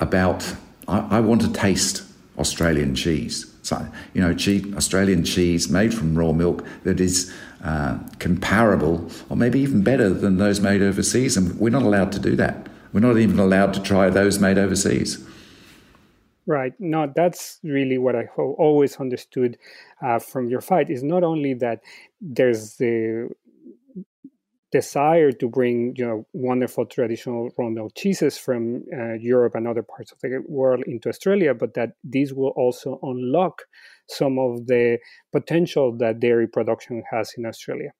about 0.00 0.54
I, 0.88 1.18
I 1.18 1.20
want 1.20 1.40
to 1.42 1.52
taste 1.52 2.02
Australian 2.38 2.94
cheese. 2.94 3.46
So, 3.62 3.86
you 4.14 4.20
know, 4.20 4.34
cheap 4.34 4.74
Australian 4.76 5.24
cheese 5.24 5.68
made 5.68 5.92
from 5.94 6.16
raw 6.16 6.32
milk 6.32 6.64
that 6.84 6.98
is 7.00 7.32
uh, 7.62 7.98
comparable 8.18 9.08
or 9.28 9.36
maybe 9.36 9.60
even 9.60 9.82
better 9.82 10.08
than 10.08 10.38
those 10.38 10.60
made 10.60 10.82
overseas. 10.82 11.36
And 11.36 11.58
we're 11.58 11.70
not 11.70 11.82
allowed 11.82 12.12
to 12.12 12.18
do 12.18 12.34
that. 12.36 12.68
We're 12.92 13.00
not 13.00 13.18
even 13.18 13.38
allowed 13.38 13.74
to 13.74 13.82
try 13.82 14.10
those 14.10 14.38
made 14.38 14.58
overseas. 14.58 15.24
Right. 16.46 16.72
No, 16.80 17.12
that's 17.14 17.60
really 17.62 17.98
what 17.98 18.16
I 18.16 18.26
always 18.36 18.96
understood 18.96 19.56
uh, 20.02 20.18
from 20.18 20.48
your 20.48 20.60
fight. 20.60 20.90
Is 20.90 21.02
not 21.02 21.22
only 21.22 21.54
that 21.54 21.82
there's 22.20 22.76
the 22.76 23.30
desire 24.72 25.32
to 25.32 25.48
bring 25.48 25.94
you 25.96 26.06
know 26.06 26.26
wonderful 26.32 26.86
traditional 26.86 27.50
milk 27.58 27.92
cheeses 27.96 28.38
from 28.38 28.84
uh, 28.96 29.14
Europe 29.14 29.54
and 29.54 29.66
other 29.66 29.82
parts 29.82 30.12
of 30.12 30.18
the 30.20 30.42
world 30.46 30.82
into 30.86 31.08
Australia, 31.08 31.54
but 31.54 31.74
that 31.74 31.92
these 32.04 32.32
will 32.32 32.52
also 32.56 32.98
unlock 33.02 33.62
some 34.08 34.38
of 34.38 34.66
the 34.66 34.98
potential 35.32 35.96
that 35.98 36.20
dairy 36.20 36.46
production 36.46 37.02
has 37.10 37.32
in 37.36 37.46
Australia. 37.46 37.90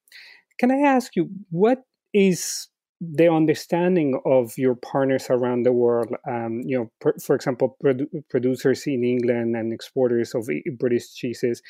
Can 0.59 0.71
I 0.71 0.79
ask 0.79 1.15
you 1.15 1.29
what 1.49 1.79
is 2.13 2.67
the 3.01 3.27
understanding 3.27 4.21
of 4.25 4.55
your 4.59 4.75
partners 4.75 5.25
around 5.31 5.63
the 5.63 5.73
world, 5.73 6.13
um, 6.29 6.61
you 6.63 6.77
know, 6.77 7.11
for 7.19 7.33
example, 7.33 7.75
produ- 7.83 8.07
producers 8.29 8.85
in 8.85 9.03
England 9.03 9.55
and 9.55 9.73
exporters 9.73 10.35
of 10.35 10.47
British 10.77 11.11
cheeses, 11.15 11.63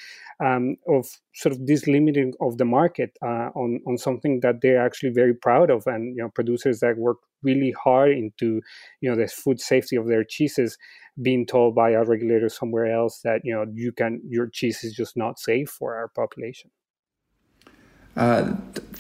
um, 0.44 0.76
of 0.90 1.08
sort 1.34 1.56
of 1.56 1.66
this 1.66 1.88
limiting 1.88 2.34
of 2.42 2.58
the 2.58 2.66
market 2.66 3.18
uh, 3.24 3.50
on 3.56 3.80
on 3.88 3.98
something 3.98 4.42
that 4.42 4.56
they're 4.62 4.86
actually 4.86 5.12
very 5.12 5.34
proud 5.34 5.70
of, 5.70 5.88
and 5.88 6.18
you 6.18 6.22
know, 6.22 6.30
producers 6.30 6.82
that 6.82 6.98
work 6.98 7.18
really 7.44 7.72
hard 7.72 8.12
into 8.12 8.62
you 9.00 9.10
know 9.10 9.16
the 9.16 9.28
food 9.28 9.62
safety 9.62 9.96
of 9.96 10.08
their 10.08 10.26
cheeses 10.26 10.78
being 11.22 11.46
told 11.46 11.74
by 11.76 11.92
a 11.92 12.04
regulator 12.04 12.50
somewhere 12.50 12.92
else 12.92 13.22
that 13.24 13.40
you 13.46 13.54
know 13.54 13.66
you 13.74 13.94
can 13.94 14.22
your 14.28 14.48
cheese 14.48 14.84
is 14.84 14.94
just 14.94 15.16
not 15.16 15.40
safe 15.40 15.70
for 15.70 15.96
our 15.96 16.10
population 16.10 16.70
uh, 18.16 18.54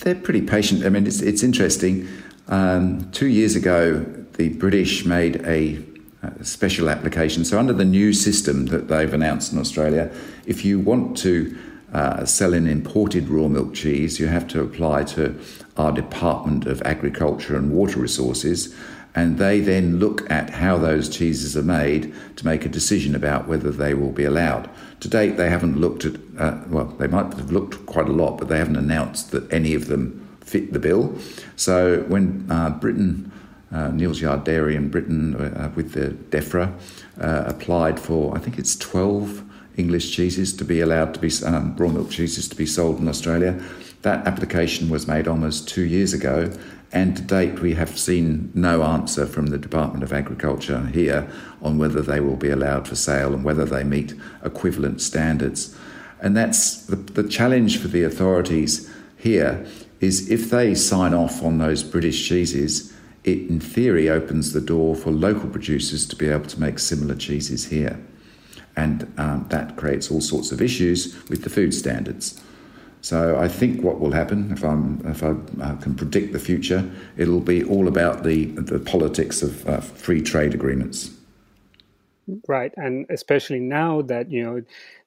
they're 0.04 0.16
pretty 0.16 0.42
patient. 0.42 0.86
I 0.86 0.90
mean, 0.90 1.06
it's, 1.06 1.22
it's 1.22 1.44
interesting. 1.44 2.08
Um, 2.48 3.10
two 3.12 3.28
years 3.28 3.56
ago, 3.56 4.00
the 4.38 4.50
British 4.50 5.06
made 5.06 5.38
a, 5.46 5.80
a, 6.24 6.44
special 6.44 6.90
application. 6.90 7.46
So, 7.46 7.60
under 7.60 7.74
the 7.74 7.86
new 7.86 8.14
system 8.14 8.68
that 8.68 8.88
they've 8.88 9.14
announced 9.14 9.54
in 9.54 9.60
Australia, 9.60 10.12
if 10.46 10.66
you 10.66 10.80
want 10.80 11.18
to 11.20 11.58
uh, 11.94 12.26
sell 12.26 12.54
an 12.54 12.68
imported 12.68 13.30
raw 13.30 13.48
milk 13.48 13.74
cheese, 13.74 14.20
you 14.20 14.28
have 14.28 14.48
to 14.50 14.62
apply 14.62 15.04
to 15.04 15.40
our 15.78 15.92
Department 15.92 16.66
of 16.66 16.82
Agriculture 16.84 17.56
and 17.56 17.72
Water 17.72 18.00
Resources 18.00 18.76
and 19.14 19.38
they 19.38 19.60
then 19.60 20.00
look 20.00 20.30
at 20.32 20.50
how 20.50 20.78
those 20.78 21.10
cheeses 21.10 21.58
are 21.58 21.64
made 21.64 22.14
to 22.38 22.46
make 22.46 22.66
a 22.66 22.70
decision 22.70 23.16
about 23.16 23.48
whether 23.48 23.72
they 23.72 23.94
will 23.94 24.12
be 24.12 24.24
allowed. 24.24 24.70
To 25.02 25.08
date, 25.08 25.38
they 25.38 25.50
haven't 25.50 25.80
looked 25.80 26.06
at, 26.06 26.16
uh, 26.38 26.60
well, 26.70 26.86
they 26.86 27.08
might 27.08 27.34
have 27.34 27.52
looked 27.52 27.86
quite 27.86 28.08
a 28.08 28.14
lot, 28.14 28.38
but 28.38 28.48
they 28.48 28.58
haven't 28.58 28.78
announced 28.78 29.32
that 29.32 29.52
any 29.52 29.74
of 29.74 29.88
them 29.88 30.38
fit 30.42 30.74
the 30.74 30.80
bill. 30.80 31.18
So 31.56 32.02
when 32.08 32.46
uh, 32.50 32.70
Britain, 32.72 33.32
uh, 33.74 33.92
Yard 33.96 34.44
Dairy 34.44 34.76
in 34.76 34.90
Britain, 34.90 35.36
uh, 35.36 35.72
with 35.76 35.94
the 35.94 36.10
DEFRA, 36.36 36.74
uh, 37.20 37.44
applied 37.48 38.00
for, 38.00 38.36
I 38.36 38.40
think 38.40 38.58
it's 38.58 38.76
12 38.76 39.44
English 39.78 40.16
cheeses 40.16 40.54
to 40.54 40.66
be 40.66 40.82
allowed 40.82 41.14
to 41.14 41.20
be, 41.20 41.32
um, 41.46 41.76
raw 41.78 41.90
milk 41.90 42.10
cheeses 42.10 42.48
to 42.50 42.56
be 42.56 42.66
sold 42.66 43.00
in 43.00 43.08
Australia. 43.08 43.62
That 44.02 44.26
application 44.28 44.90
was 44.90 45.08
made 45.08 45.28
almost 45.28 45.68
two 45.68 45.84
years 45.84 46.14
ago, 46.14 46.52
and 46.94 47.16
to 47.16 47.22
date, 47.22 47.60
we 47.60 47.74
have 47.76 47.98
seen 47.98 48.52
no 48.54 48.84
answer 48.84 49.26
from 49.26 49.48
the 49.48 49.58
Department 49.58 50.04
of 50.04 50.12
Agriculture 50.12 50.88
here 50.88 51.30
on 51.62 51.78
whether 51.78 52.02
they 52.02 52.20
will 52.20 52.36
be 52.36 52.50
allowed 52.50 52.88
for 52.88 52.96
sale 52.96 53.34
and 53.34 53.46
whether 53.46 53.64
they 53.64 53.84
meet 53.84 54.14
equivalent 54.44 55.02
standards. 55.02 55.76
And 56.22 56.36
that's 56.36 56.86
the, 56.86 56.98
the 56.98 57.28
challenge 57.28 57.80
for 57.80 57.88
the 57.88 58.04
authorities 58.04 58.92
here 59.18 59.66
is 60.02 60.30
if 60.30 60.50
they 60.50 60.76
sign 60.76 61.14
off 61.14 61.42
on 61.42 61.60
those 61.60 61.82
British 61.82 62.28
cheeses, 62.28 62.94
it 63.24 63.48
in 63.50 63.60
theory 63.62 64.10
opens 64.10 64.52
the 64.52 64.62
door 64.62 64.96
for 64.96 65.12
local 65.12 65.50
producers 65.50 66.06
to 66.08 66.16
be 66.16 66.28
able 66.28 66.48
to 66.48 66.60
make 66.60 66.78
similar 66.80 67.16
cheeses 67.16 67.66
here. 67.66 68.00
And 68.76 69.14
um, 69.18 69.46
that 69.50 69.78
creates 69.78 70.12
all 70.12 70.22
sorts 70.22 70.52
of 70.52 70.62
issues 70.62 71.18
with 71.30 71.44
the 71.44 71.50
food 71.50 71.74
standards. 71.74 72.42
So 73.02 73.38
I 73.40 73.48
think 73.48 73.82
what 73.82 74.00
will 74.00 74.12
happen, 74.12 74.52
if, 74.52 74.64
I'm, 74.64 75.02
if 75.06 75.24
I 75.24 75.32
uh, 75.62 75.76
can 75.78 75.96
predict 75.96 76.34
the 76.34 76.40
future, 76.40 76.90
it'll 77.18 77.40
be 77.40 77.64
all 77.64 77.88
about 77.88 78.24
the, 78.24 78.46
the 78.46 78.80
politics 78.80 79.42
of 79.42 79.68
uh, 79.68 79.82
free 79.82 80.22
trade 80.22 80.54
agreements. 80.54 81.10
Right, 82.48 82.72
and 82.78 83.08
especially 83.10 83.60
now 83.60 84.04
that 84.04 84.32
you 84.32 84.44
know 84.44 84.62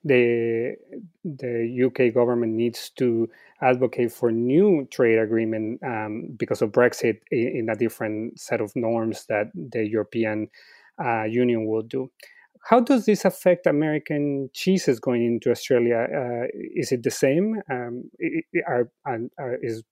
the 0.04 0.76
the 1.24 1.84
UK 1.86 2.12
government 2.12 2.52
needs 2.52 2.90
to 2.96 3.30
advocate 3.62 4.12
for 4.12 4.30
new 4.32 4.86
trade 4.90 5.18
agreement 5.18 5.82
um, 5.84 6.34
because 6.36 6.60
of 6.60 6.72
Brexit 6.72 7.20
in, 7.30 7.48
in, 7.56 7.68
a 7.70 7.76
different 7.76 8.38
set 8.38 8.60
of 8.60 8.74
norms 8.74 9.26
that 9.26 9.50
the 9.54 9.86
European 9.86 10.50
uh, 11.02 11.22
Union 11.22 11.66
will 11.66 11.82
do 11.82 12.10
how 12.64 12.80
does 12.80 13.04
this 13.04 13.24
affect 13.24 13.66
American 13.66 14.48
cheeses 14.52 14.98
going 14.98 15.24
into 15.24 15.50
Australia? 15.50 16.06
Uh, 16.14 16.46
is 16.74 16.92
it 16.92 17.02
the 17.02 17.10
same? 17.10 17.60
Um, 17.70 18.10
are, 18.66 18.90
are, 19.06 19.56
is 19.62 19.82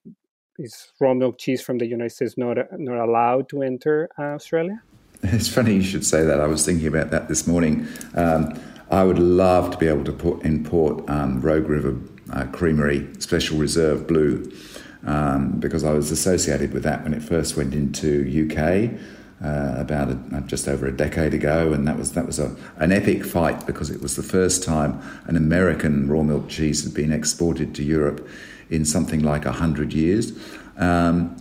is 0.59 0.93
raw 1.01 1.15
milk 1.15 1.39
cheese 1.39 1.63
from 1.63 1.79
the 1.79 1.87
United 1.87 2.11
States 2.11 2.35
not 2.37 2.57
not 2.79 2.99
allowed 2.99 3.49
to 3.51 3.63
enter 3.63 4.09
uh, 4.19 4.35
Australia? 4.35 4.83
It's 5.25 5.49
funny 5.49 5.75
you 5.75 5.83
should 5.83 6.05
say 6.05 6.25
that. 6.25 6.41
I 6.41 6.47
was 6.47 6.67
thinking 6.67 6.89
about 6.89 7.11
that 7.13 7.29
this 7.29 7.47
morning. 7.47 7.87
Um, 8.15 8.59
I 8.91 9.05
would 9.05 9.21
love 9.21 9.71
to 9.71 9.79
be 9.79 9.87
able 9.87 10.05
to 10.05 10.13
put, 10.13 10.43
import 10.45 11.09
um, 11.09 11.41
Rogue 11.41 11.69
River 11.69 11.97
uh, 12.33 12.47
Creamery 12.47 13.09
Special 13.21 13.57
Reserve 13.57 14.09
Blue 14.09 14.51
um, 15.07 15.61
because 15.61 15.85
I 15.85 15.93
was 15.93 16.11
associated 16.11 16.73
with 16.73 16.83
that 16.83 17.05
when 17.05 17.15
it 17.15 17.23
first 17.23 17.57
went 17.57 17.73
into 17.73 18.11
UK 18.45 18.99
uh, 19.43 19.75
about 19.77 20.09
a, 20.09 20.43
just 20.47 20.69
over 20.69 20.87
a 20.87 20.93
decade 20.93 21.35
ago, 21.35 21.73
and 21.73 21.87
that 21.87 21.99
was 21.99 22.13
that 22.13 22.27
was 22.27 22.39
a, 22.39 22.55
an 22.77 22.93
epic 22.93 23.25
fight 23.25 23.67
because 23.67 23.91
it 23.91 24.01
was 24.01 24.15
the 24.15 24.23
first 24.23 24.63
time 24.63 25.01
an 25.27 25.37
American 25.37 26.09
raw 26.09 26.23
milk 26.23 26.49
cheese 26.49 26.85
had 26.85 26.95
been 26.95 27.13
exported 27.13 27.75
to 27.75 27.83
Europe 27.83 28.27
in 28.71 28.85
something 28.85 29.21
like 29.21 29.45
hundred 29.45 29.93
years. 29.93 30.33
Um, 30.77 31.37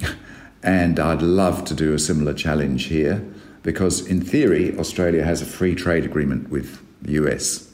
and 0.63 0.99
I'd 0.99 1.21
love 1.21 1.63
to 1.65 1.73
do 1.73 1.93
a 1.93 1.99
similar 1.99 2.33
challenge 2.33 2.85
here 2.85 3.25
because, 3.63 4.05
in 4.05 4.21
theory, 4.21 4.77
Australia 4.77 5.23
has 5.23 5.41
a 5.41 5.45
free 5.45 5.75
trade 5.75 6.05
agreement 6.05 6.49
with 6.49 6.79
the 7.01 7.13
US, 7.13 7.71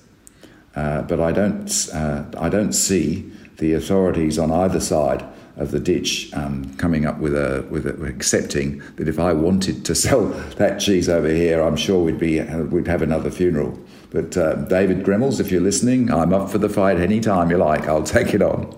uh, 0.75 1.01
but 1.03 1.19
I 1.19 1.31
don't 1.31 1.89
uh, 1.93 2.25
I 2.37 2.49
don't 2.49 2.73
see 2.73 3.31
the 3.57 3.73
authorities 3.73 4.37
on 4.37 4.51
either 4.51 4.79
side 4.79 5.25
of 5.58 5.72
the 5.72 5.80
ditch 5.80 6.32
um, 6.34 6.74
coming 6.78 7.06
up 7.06 7.20
with 7.20 7.36
a 7.36 7.65
with 7.70 7.86
a, 7.86 8.04
accepting 8.06 8.82
that 8.96 9.08
if 9.08 9.20
I 9.20 9.34
wanted 9.34 9.86
to 9.86 9.96
sell 10.06 10.26
that 10.58 10.80
cheese 10.80 11.10
over 11.10 11.30
here, 11.30 11.62
I'm 11.62 11.76
sure 11.76 12.04
we'd 12.04 12.20
be 12.20 12.41
we'd 12.41 12.88
have 12.88 13.02
another 13.02 13.32
funeral. 13.32 13.78
But 14.10 14.38
uh, 14.38 14.56
David 14.56 15.04
Gremmels, 15.04 15.39
if 15.39 15.52
you're 15.52 15.62
listening, 15.62 16.12
I'm 16.12 16.34
up 16.34 16.50
for 16.50 16.58
the 16.58 16.70
fight 16.70 16.98
any 16.98 17.20
time 17.20 17.52
you 17.52 17.58
like. 17.58 17.88
I'll 17.88 18.04
take 18.04 18.34
it 18.34 18.41
on. 18.41 18.74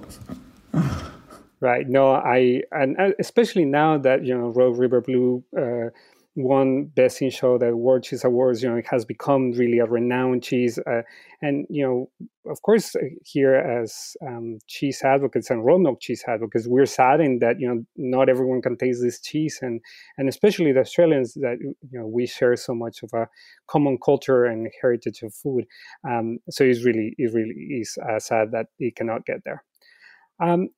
right. 1.60 1.88
No, 1.88 2.14
I 2.14 2.64
and 2.72 3.00
uh, 3.00 3.12
especially 3.20 3.66
now 3.66 3.98
that 3.98 4.26
you 4.26 4.38
know 4.38 4.50
Rogue 4.50 4.78
River 4.78 5.02
Blue. 5.02 5.44
Uh, 5.56 5.90
won 6.40 6.86
Best 6.86 7.22
in 7.22 7.30
Show, 7.30 7.58
the 7.58 7.76
World 7.76 8.04
Cheese 8.04 8.24
Awards. 8.24 8.64
You 8.64 8.70
know, 8.70 8.78
it 8.78 8.88
has 8.90 9.06
become 9.06 9.52
really 9.52 9.80
a 9.80 9.86
renowned 9.86 10.44
cheese. 10.44 10.80
Uh, 10.80 11.02
and 11.42 11.66
you 11.70 11.84
know, 11.84 12.10
of 12.50 12.62
course, 12.62 12.96
uh, 12.96 13.00
here 13.24 13.56
as 13.56 14.16
um, 14.26 14.60
cheese 14.68 15.02
advocates 15.04 15.50
and 15.50 15.66
raw 15.66 15.78
milk 15.78 16.00
cheese 16.02 16.24
advocates, 16.28 16.68
we're 16.68 16.86
saddened 16.86 17.42
that 17.42 17.60
you 17.60 17.68
know 17.68 17.84
not 17.96 18.30
everyone 18.30 18.62
can 18.62 18.78
taste 18.78 19.02
this 19.04 19.20
cheese, 19.22 19.60
and 19.62 19.82
and 20.18 20.30
especially 20.30 20.72
the 20.72 20.82
Australians 20.82 21.34
that 21.36 21.58
you 21.62 21.76
know 22.00 22.08
we 22.08 22.26
share 22.26 22.56
so 22.56 22.74
much 22.74 23.04
of 23.04 23.10
a 23.14 23.28
common 23.68 23.98
culture 24.04 24.46
and 24.46 24.70
heritage 24.82 25.22
of 25.22 25.34
food. 25.34 25.66
Um, 26.08 26.40
so 26.50 26.64
it's 26.64 26.86
really 26.86 27.16
it 27.18 27.34
really 27.34 27.80
is 27.82 27.98
uh, 28.10 28.20
sad 28.20 28.52
that 28.52 28.68
it 28.80 28.96
cannot 28.96 29.26
get 29.26 29.44
there. 29.44 29.64
Um, 30.42 30.70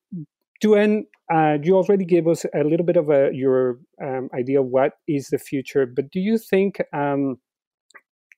end, 0.74 1.06
uh, 1.32 1.58
you 1.62 1.76
already 1.76 2.04
gave 2.04 2.26
us 2.28 2.44
a 2.54 2.64
little 2.64 2.86
bit 2.86 2.96
of 2.96 3.10
a, 3.10 3.30
your 3.32 3.80
um, 4.02 4.28
idea 4.34 4.60
of 4.60 4.66
what 4.66 4.92
is 5.08 5.28
the 5.28 5.38
future, 5.38 5.86
but 5.86 6.10
do 6.10 6.20
you 6.20 6.38
think 6.38 6.80
um, 6.92 7.38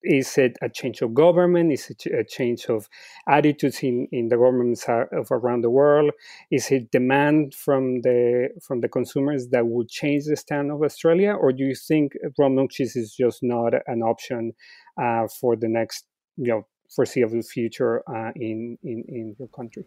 is 0.04 0.36
it 0.38 0.56
a 0.62 0.68
change 0.68 1.00
of 1.00 1.14
government? 1.14 1.72
Is 1.72 1.90
it 1.90 2.06
a 2.06 2.24
change 2.24 2.66
of 2.66 2.88
attitudes 3.26 3.82
in, 3.82 4.06
in 4.12 4.28
the 4.28 4.36
governments 4.36 4.84
of 4.88 5.30
around 5.30 5.62
the 5.62 5.70
world? 5.70 6.10
Is 6.50 6.70
it 6.70 6.90
demand 6.90 7.54
from 7.54 8.02
the 8.02 8.50
from 8.62 8.80
the 8.80 8.88
consumers 8.88 9.48
that 9.48 9.66
will 9.66 9.86
change 9.86 10.26
the 10.26 10.36
stand 10.36 10.70
of 10.70 10.82
Australia, 10.82 11.32
or 11.32 11.52
do 11.52 11.64
you 11.64 11.74
think 11.74 12.12
cheese 12.70 12.96
is 12.96 13.14
just 13.14 13.42
not 13.42 13.72
an 13.86 14.02
option 14.02 14.52
uh, 15.00 15.26
for 15.40 15.56
the 15.56 15.68
next 15.68 16.04
you 16.36 16.48
know 16.48 16.66
foreseeable 16.94 17.42
future 17.42 18.02
uh, 18.08 18.32
in, 18.36 18.78
in 18.82 19.04
in 19.08 19.36
your 19.38 19.48
country? 19.48 19.84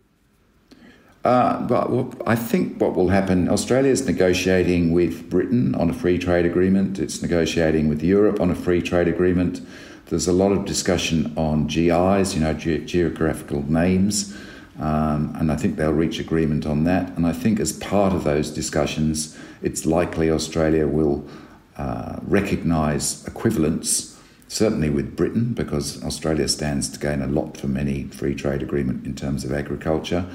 Uh, 1.24 1.62
but 1.68 1.90
well, 1.90 2.14
I 2.26 2.36
think 2.36 2.80
what 2.80 2.96
will 2.96 3.10
happen, 3.10 3.50
Australia 3.50 3.92
is 3.92 4.06
negotiating 4.06 4.94
with 4.94 5.30
Britain 5.30 5.76
on 5.76 5.90
a 5.90 5.94
free 5.94 6.18
trade 6.18 6.46
agreement. 6.46 7.00
It's 7.00 7.22
negotiating 7.22 7.90
with 7.90 8.02
Europe 8.02 8.40
on 8.40 8.50
a 8.52 8.56
free 8.56 8.82
trade 8.82 9.08
agreement. 9.08 9.62
There's 10.06 10.28
a 10.28 10.34
lot 10.34 10.54
of 10.54 10.64
discussion 10.64 11.34
on 11.36 11.68
GIs, 11.68 12.34
you 12.34 12.40
know, 12.40 12.54
ge- 12.54 12.86
geographical 12.86 13.70
names, 13.70 14.38
um, 14.80 15.36
and 15.38 15.52
I 15.52 15.58
think 15.58 15.76
they'll 15.76 15.92
reach 15.92 16.20
agreement 16.20 16.66
on 16.66 16.86
that. 16.86 17.18
And 17.18 17.26
I 17.26 17.34
think 17.34 17.60
as 17.60 17.74
part 17.74 18.14
of 18.14 18.24
those 18.24 18.50
discussions, 18.50 19.38
it's 19.62 19.86
likely 19.86 20.32
Australia 20.32 20.88
will 20.88 21.28
uh, 21.76 22.20
recognise 22.22 23.28
equivalence, 23.28 24.18
certainly 24.48 24.90
with 24.90 25.18
Britain, 25.18 25.54
because 25.54 26.02
Australia 26.06 26.48
stands 26.48 26.88
to 26.90 27.00
gain 27.00 27.22
a 27.22 27.28
lot 27.28 27.58
from 27.58 27.76
any 27.76 28.06
free 28.06 28.34
trade 28.34 28.62
agreement 28.62 29.06
in 29.06 29.14
terms 29.14 29.44
of 29.44 29.52
agriculture 29.52 30.26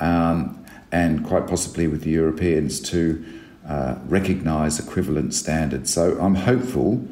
um, 0.00 0.64
and 0.90 1.24
quite 1.24 1.46
possibly 1.46 1.86
with 1.86 2.02
the 2.02 2.10
Europeans 2.10 2.80
to 2.80 3.24
uh, 3.68 3.96
recognise 4.06 4.80
equivalent 4.80 5.34
standards. 5.34 5.92
So 5.92 6.18
I'm 6.20 6.34
hopeful 6.34 7.06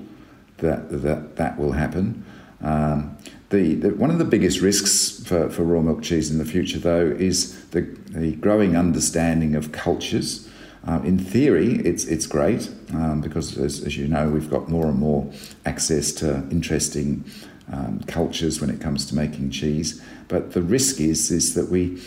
that 0.56 1.02
that, 1.02 1.36
that 1.36 1.58
will 1.58 1.72
happen. 1.72 2.24
Um, 2.60 3.16
the, 3.50 3.76
the, 3.76 3.94
one 3.94 4.10
of 4.10 4.18
the 4.18 4.24
biggest 4.24 4.60
risks 4.60 5.22
for, 5.24 5.48
for 5.48 5.62
raw 5.62 5.80
milk 5.80 6.02
cheese 6.02 6.30
in 6.30 6.38
the 6.38 6.44
future, 6.44 6.78
though, 6.78 7.06
is 7.06 7.64
the, 7.66 7.82
the 8.08 8.32
growing 8.36 8.76
understanding 8.76 9.54
of 9.54 9.72
cultures. 9.72 10.48
Uh, 10.86 11.00
in 11.04 11.18
theory, 11.18 11.76
it's 11.80 12.04
it's 12.04 12.26
great 12.26 12.70
um, 12.92 13.20
because, 13.20 13.58
as, 13.58 13.82
as, 13.84 13.96
you 13.96 14.06
know, 14.06 14.28
we've 14.30 14.50
got 14.50 14.68
more 14.68 14.86
and 14.86 14.98
more 14.98 15.30
access 15.66 16.12
to 16.12 16.46
interesting 16.50 17.24
um, 17.72 18.00
cultures 18.06 18.60
when 18.60 18.70
it 18.70 18.80
comes 18.80 19.04
to 19.06 19.14
making 19.14 19.50
cheese. 19.50 20.02
But 20.28 20.52
the 20.52 20.62
risk 20.62 21.00
is 21.00 21.30
is 21.30 21.54
that 21.54 21.68
we 21.68 22.00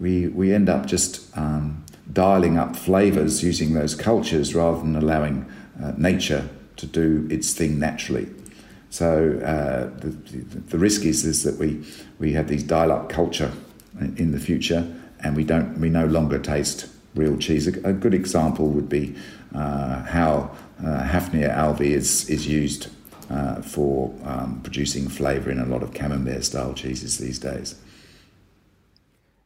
we 0.00 0.28
we 0.28 0.52
end 0.52 0.68
up 0.68 0.86
just 0.86 1.36
um, 1.36 1.84
dialing 2.12 2.58
up 2.58 2.76
flavors 2.76 3.42
using 3.42 3.74
those 3.74 3.94
cultures 3.94 4.54
rather 4.54 4.78
than 4.78 4.96
allowing 4.96 5.46
uh, 5.82 5.92
nature 5.96 6.48
to 6.76 6.86
do 6.86 7.26
its 7.30 7.52
thing 7.52 7.78
naturally. 7.78 8.28
So 8.90 9.40
uh, 9.44 9.98
the, 10.00 10.10
the 10.68 10.78
risk 10.78 11.04
is 11.04 11.24
is 11.24 11.44
that 11.44 11.58
we 11.58 11.84
we 12.18 12.32
have 12.32 12.48
these 12.48 12.62
dial 12.62 12.92
up 12.92 13.08
culture 13.08 13.52
in 14.16 14.32
the 14.32 14.40
future, 14.40 14.86
and 15.20 15.36
we 15.36 15.44
don't 15.44 15.78
we 15.80 15.88
no 15.88 16.06
longer 16.06 16.38
taste 16.38 16.88
real 17.14 17.36
cheese. 17.36 17.66
A, 17.66 17.72
a 17.88 17.92
good 17.92 18.14
example 18.14 18.68
would 18.68 18.88
be 18.88 19.14
uh, 19.54 20.02
how 20.04 20.50
uh, 20.84 21.04
Hafnia 21.04 21.50
alvei 21.50 21.92
is 21.92 22.28
is 22.28 22.46
used 22.46 22.88
uh, 23.30 23.62
for 23.62 24.14
um, 24.24 24.60
producing 24.62 25.08
flavour 25.08 25.50
in 25.50 25.58
a 25.58 25.66
lot 25.66 25.82
of 25.82 25.94
camembert 25.94 26.44
style 26.44 26.74
cheeses 26.74 27.18
these 27.18 27.38
days. 27.38 27.76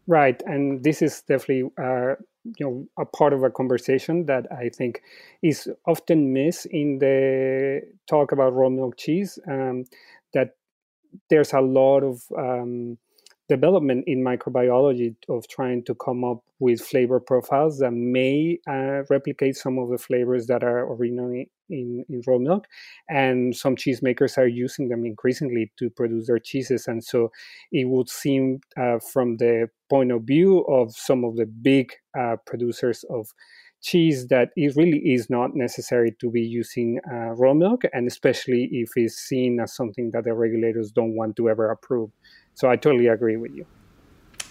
Right, 0.08 0.40
and 0.46 0.84
this 0.84 1.02
is 1.02 1.22
definitely 1.22 1.68
uh, 1.82 2.14
you 2.44 2.64
know 2.64 2.86
a 2.96 3.04
part 3.04 3.32
of 3.32 3.42
a 3.42 3.50
conversation 3.50 4.26
that 4.26 4.46
I 4.52 4.68
think 4.68 5.02
is 5.42 5.68
often 5.84 6.32
missed 6.32 6.66
in 6.66 6.98
the 7.00 7.82
talk 8.08 8.30
about 8.30 8.54
raw 8.54 8.68
milk 8.68 8.96
cheese. 8.96 9.36
Um, 9.48 9.84
that 10.32 10.50
there's 11.30 11.52
a 11.52 11.60
lot 11.60 12.02
of 12.04 12.22
um, 12.38 12.98
development 13.48 14.04
in 14.06 14.24
microbiology 14.24 15.14
of 15.28 15.46
trying 15.48 15.84
to 15.84 15.94
come 15.94 16.24
up 16.24 16.38
with 16.58 16.80
flavor 16.80 17.20
profiles 17.20 17.78
that 17.78 17.92
may 17.92 18.58
uh, 18.68 19.02
replicate 19.08 19.56
some 19.56 19.78
of 19.78 19.90
the 19.90 19.98
flavors 19.98 20.46
that 20.46 20.64
are 20.64 20.92
originally 20.94 21.50
in, 21.70 22.04
in 22.08 22.22
raw 22.26 22.38
milk. 22.38 22.66
And 23.08 23.54
some 23.54 23.76
cheesemakers 23.76 24.36
are 24.38 24.48
using 24.48 24.88
them 24.88 25.04
increasingly 25.04 25.70
to 25.78 25.90
produce 25.90 26.26
their 26.26 26.38
cheeses. 26.38 26.88
And 26.88 27.04
so 27.04 27.30
it 27.70 27.88
would 27.88 28.08
seem, 28.08 28.60
uh, 28.76 28.98
from 28.98 29.36
the 29.36 29.68
point 29.88 30.10
of 30.12 30.22
view 30.22 30.60
of 30.62 30.92
some 30.96 31.24
of 31.24 31.36
the 31.36 31.46
big 31.46 31.92
uh, 32.18 32.36
producers 32.46 33.04
of 33.10 33.28
cheese, 33.82 34.26
that 34.28 34.48
it 34.56 34.74
really 34.74 34.98
is 34.98 35.30
not 35.30 35.54
necessary 35.54 36.16
to 36.20 36.30
be 36.30 36.40
using 36.40 36.98
uh, 37.12 37.34
raw 37.34 37.54
milk, 37.54 37.82
and 37.92 38.08
especially 38.08 38.68
if 38.72 38.90
it's 38.96 39.14
seen 39.16 39.60
as 39.60 39.74
something 39.74 40.10
that 40.12 40.24
the 40.24 40.34
regulators 40.34 40.90
don't 40.90 41.14
want 41.14 41.36
to 41.36 41.48
ever 41.48 41.70
approve. 41.70 42.10
So 42.56 42.70
I 42.70 42.76
totally 42.76 43.06
agree 43.06 43.36
with 43.36 43.54
you. 43.54 43.66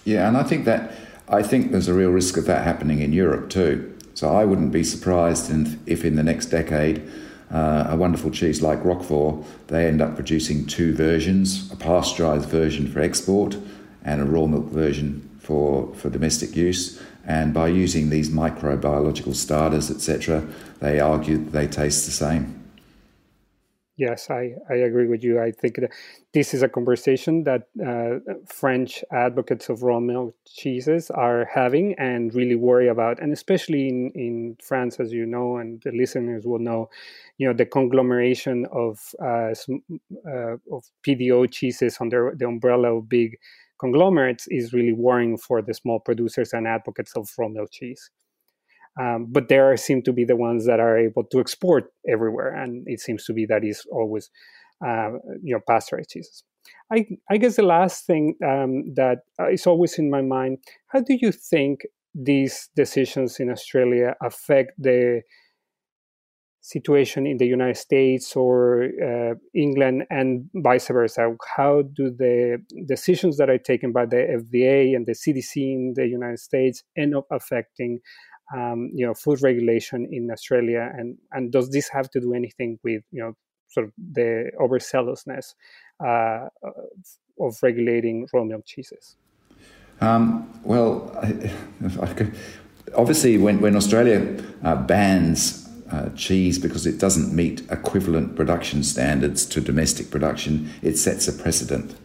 Yeah, 0.05 0.27
and 0.27 0.37
I 0.37 0.43
think 0.43 0.65
that 0.65 0.91
I 1.27 1.41
think 1.41 1.71
there's 1.71 1.87
a 1.87 1.93
real 1.93 2.11
risk 2.11 2.37
of 2.37 2.45
that 2.45 2.63
happening 2.63 3.01
in 3.01 3.11
Europe 3.11 3.49
too. 3.49 3.91
So 4.13 4.29
I 4.29 4.45
wouldn't 4.45 4.71
be 4.71 4.83
surprised 4.83 5.49
in, 5.49 5.79
if 5.87 6.05
in 6.05 6.15
the 6.15 6.23
next 6.23 6.45
decade 6.45 7.01
uh, 7.51 7.87
a 7.89 7.97
wonderful 7.97 8.29
cheese 8.29 8.61
like 8.61 8.83
Roquefort, 8.85 9.43
they 9.67 9.87
end 9.87 10.03
up 10.03 10.13
producing 10.15 10.67
two 10.67 10.93
versions, 10.93 11.71
a 11.71 11.75
pasteurized 11.75 12.47
version 12.47 12.87
for 12.87 13.01
export 13.01 13.57
and 14.03 14.21
a 14.21 14.23
raw 14.23 14.45
milk 14.45 14.65
version 14.65 15.27
for, 15.39 15.91
for 15.95 16.11
domestic 16.11 16.55
use. 16.55 17.01
And 17.25 17.55
by 17.55 17.69
using 17.69 18.11
these 18.11 18.29
microbiological 18.29 19.33
starters, 19.33 19.89
etc., 19.89 20.45
they 20.79 20.99
argue 20.99 21.43
they 21.43 21.65
taste 21.65 22.05
the 22.05 22.11
same. 22.11 22.54
Yes, 23.97 24.29
I, 24.29 24.55
I 24.69 24.73
agree 24.75 25.07
with 25.07 25.23
you. 25.23 25.39
I 25.41 25.51
think 25.51 25.75
that 25.77 25.89
this 26.33 26.53
is 26.53 26.61
a 26.61 26.67
conversation 26.67 27.45
that 27.45 27.69
uh, 27.85 28.19
French 28.45 29.05
advocates 29.13 29.69
of 29.69 29.83
raw 29.83 30.01
milk 30.01 30.35
cheeses 30.45 31.09
are 31.11 31.45
having 31.45 31.93
and 31.97 32.33
really 32.35 32.55
worry 32.55 32.89
about, 32.89 33.21
and 33.21 33.31
especially 33.31 33.87
in, 33.87 34.11
in 34.13 34.57
France, 34.61 34.99
as 34.99 35.13
you 35.13 35.25
know, 35.25 35.57
and 35.57 35.81
the 35.83 35.91
listeners 35.93 36.45
will 36.45 36.59
know, 36.59 36.89
you 37.37 37.47
know, 37.47 37.53
the 37.53 37.65
conglomeration 37.65 38.65
of 38.73 38.99
uh, 39.23 39.53
uh, 40.27 40.57
of 40.71 40.83
PDO 41.01 41.45
cheeses 41.47 41.97
under 42.01 42.33
the 42.37 42.45
umbrella 42.47 42.97
of 42.97 43.07
big 43.07 43.37
conglomerates 43.79 44.45
is 44.47 44.73
really 44.73 44.93
worrying 44.93 45.37
for 45.37 45.61
the 45.61 45.73
small 45.73 45.99
producers 46.01 46.51
and 46.51 46.67
advocates 46.67 47.15
of 47.15 47.29
raw 47.37 47.47
milk 47.47 47.71
cheese. 47.71 48.09
Um, 48.99 49.27
but 49.29 49.49
there 49.49 49.75
seem 49.77 50.01
to 50.03 50.13
be 50.13 50.23
the 50.23 50.35
ones 50.35 50.65
that 50.65 50.79
are 50.79 50.97
able 50.97 51.23
to 51.25 51.39
export 51.39 51.85
everywhere, 52.09 52.53
and 52.53 52.83
it 52.87 53.01
seems 53.01 53.25
to 53.25 53.33
be 53.33 53.45
that 53.47 53.63
is 53.63 53.85
always, 53.91 54.29
uh, 54.85 55.11
you 55.43 55.53
know, 55.53 55.59
pasteurized 55.67 56.11
cheeses. 56.11 56.43
I, 56.91 57.05
I 57.29 57.37
guess 57.37 57.57
the 57.57 57.63
last 57.63 58.05
thing 58.05 58.35
um, 58.43 58.93
that 58.95 59.19
is 59.51 59.67
always 59.67 59.99
in 59.99 60.09
my 60.09 60.21
mind: 60.21 60.59
How 60.87 61.01
do 61.01 61.17
you 61.19 61.31
think 61.31 61.81
these 62.13 62.69
decisions 62.75 63.39
in 63.39 63.51
Australia 63.51 64.15
affect 64.21 64.71
the 64.77 65.21
situation 66.61 67.27
in 67.27 67.37
the 67.37 67.45
United 67.45 67.77
States 67.77 68.35
or 68.35 68.85
uh, 69.03 69.35
England 69.53 70.03
and 70.09 70.49
vice 70.55 70.87
versa? 70.87 71.35
How 71.57 71.83
do 71.83 72.09
the 72.09 72.57
decisions 72.87 73.37
that 73.37 73.49
are 73.49 73.59
taken 73.59 73.91
by 73.91 74.05
the 74.05 74.41
FDA 74.41 74.95
and 74.95 75.05
the 75.05 75.13
CDC 75.13 75.57
in 75.57 75.93
the 75.95 76.07
United 76.07 76.39
States 76.39 76.83
end 76.97 77.15
up 77.15 77.27
affecting 77.29 77.99
um, 78.53 78.91
you 78.93 79.05
know 79.05 79.13
food 79.13 79.41
regulation 79.41 80.07
in 80.11 80.29
Australia, 80.31 80.91
and 80.97 81.17
and 81.31 81.51
does 81.51 81.69
this 81.69 81.89
have 81.89 82.09
to 82.11 82.19
do 82.19 82.33
anything 82.33 82.79
with 82.83 83.03
you 83.11 83.21
know 83.21 83.35
sort 83.69 83.85
of 83.87 83.93
the 84.13 84.51
overzealousness 84.59 85.55
uh, 86.03 86.47
of 87.39 87.57
regulating 87.61 88.27
raw 88.33 88.43
milk 88.43 88.65
cheeses? 88.65 89.15
Um, 90.01 90.49
well, 90.63 91.11
I, 91.21 91.51
I 92.01 92.13
could, 92.13 92.35
obviously, 92.95 93.37
when 93.37 93.61
when 93.61 93.75
Australia 93.75 94.43
uh, 94.63 94.75
bans 94.75 95.67
uh, 95.91 96.09
cheese 96.09 96.59
because 96.59 96.85
it 96.85 96.99
doesn't 96.99 97.33
meet 97.33 97.61
equivalent 97.71 98.35
production 98.35 98.83
standards 98.83 99.45
to 99.45 99.61
domestic 99.61 100.11
production, 100.11 100.69
it 100.81 100.97
sets 100.97 101.27
a 101.27 101.33
precedent. 101.33 101.95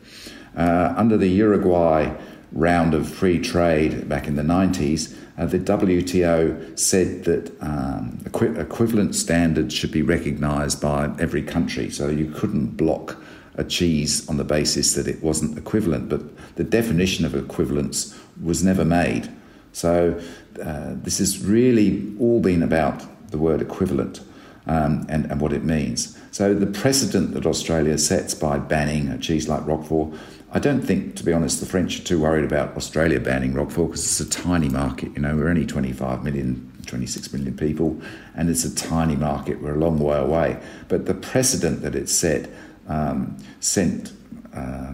Uh, 0.56 0.92
under 0.96 1.16
the 1.16 1.28
Uruguay 1.28 2.12
round 2.52 2.94
of 2.94 3.08
free 3.08 3.38
trade 3.38 4.08
back 4.08 4.26
in 4.26 4.36
the 4.36 4.42
90s, 4.42 5.16
uh, 5.38 5.46
the 5.46 5.58
WTO 5.58 6.78
said 6.78 7.24
that 7.24 7.50
um, 7.60 8.20
equi- 8.26 8.58
equivalent 8.58 9.14
standards 9.14 9.72
should 9.74 9.92
be 9.92 10.02
recognised 10.02 10.80
by 10.80 11.10
every 11.18 11.42
country, 11.42 11.90
so 11.90 12.08
you 12.08 12.30
couldn't 12.30 12.76
block 12.76 13.16
a 13.54 13.64
cheese 13.64 14.28
on 14.28 14.36
the 14.36 14.44
basis 14.44 14.94
that 14.94 15.06
it 15.06 15.22
wasn't 15.22 15.56
equivalent. 15.56 16.08
But 16.08 16.22
the 16.56 16.64
definition 16.64 17.24
of 17.24 17.34
equivalence 17.34 18.18
was 18.42 18.62
never 18.62 18.84
made. 18.84 19.30
So 19.72 20.20
uh, 20.62 20.94
this 20.94 21.18
has 21.18 21.44
really 21.44 22.12
all 22.18 22.40
been 22.40 22.62
about 22.62 23.04
the 23.30 23.38
word 23.38 23.62
equivalent 23.62 24.20
um, 24.66 25.06
and, 25.08 25.26
and 25.30 25.40
what 25.40 25.52
it 25.52 25.64
means. 25.64 26.18
So 26.32 26.54
the 26.54 26.66
precedent 26.66 27.34
that 27.34 27.46
Australia 27.46 27.98
sets 27.98 28.34
by 28.34 28.58
banning 28.58 29.08
a 29.08 29.18
cheese 29.18 29.48
like 29.48 29.66
Roquefort 29.66 30.14
I 30.52 30.58
don't 30.58 30.80
think, 30.80 31.14
to 31.16 31.24
be 31.24 31.32
honest, 31.32 31.60
the 31.60 31.66
French 31.66 32.00
are 32.00 32.02
too 32.02 32.20
worried 32.20 32.44
about 32.44 32.76
Australia 32.76 33.20
banning 33.20 33.54
Roquefort 33.54 33.90
because 33.90 34.04
it's 34.04 34.20
a 34.20 34.42
tiny 34.42 34.68
market. 34.68 35.12
You 35.14 35.22
know, 35.22 35.36
we're 35.36 35.48
only 35.48 35.64
25 35.64 36.24
million, 36.24 36.72
26 36.86 37.32
million 37.32 37.56
people, 37.56 38.00
and 38.34 38.50
it's 38.50 38.64
a 38.64 38.74
tiny 38.74 39.14
market. 39.14 39.62
We're 39.62 39.76
a 39.76 39.78
long 39.78 40.00
way 40.00 40.18
away. 40.18 40.60
But 40.88 41.06
the 41.06 41.14
precedent 41.14 41.82
that 41.82 41.94
it 41.94 42.08
set 42.08 42.50
um, 42.88 43.36
sent 43.60 44.12
uh, 44.52 44.92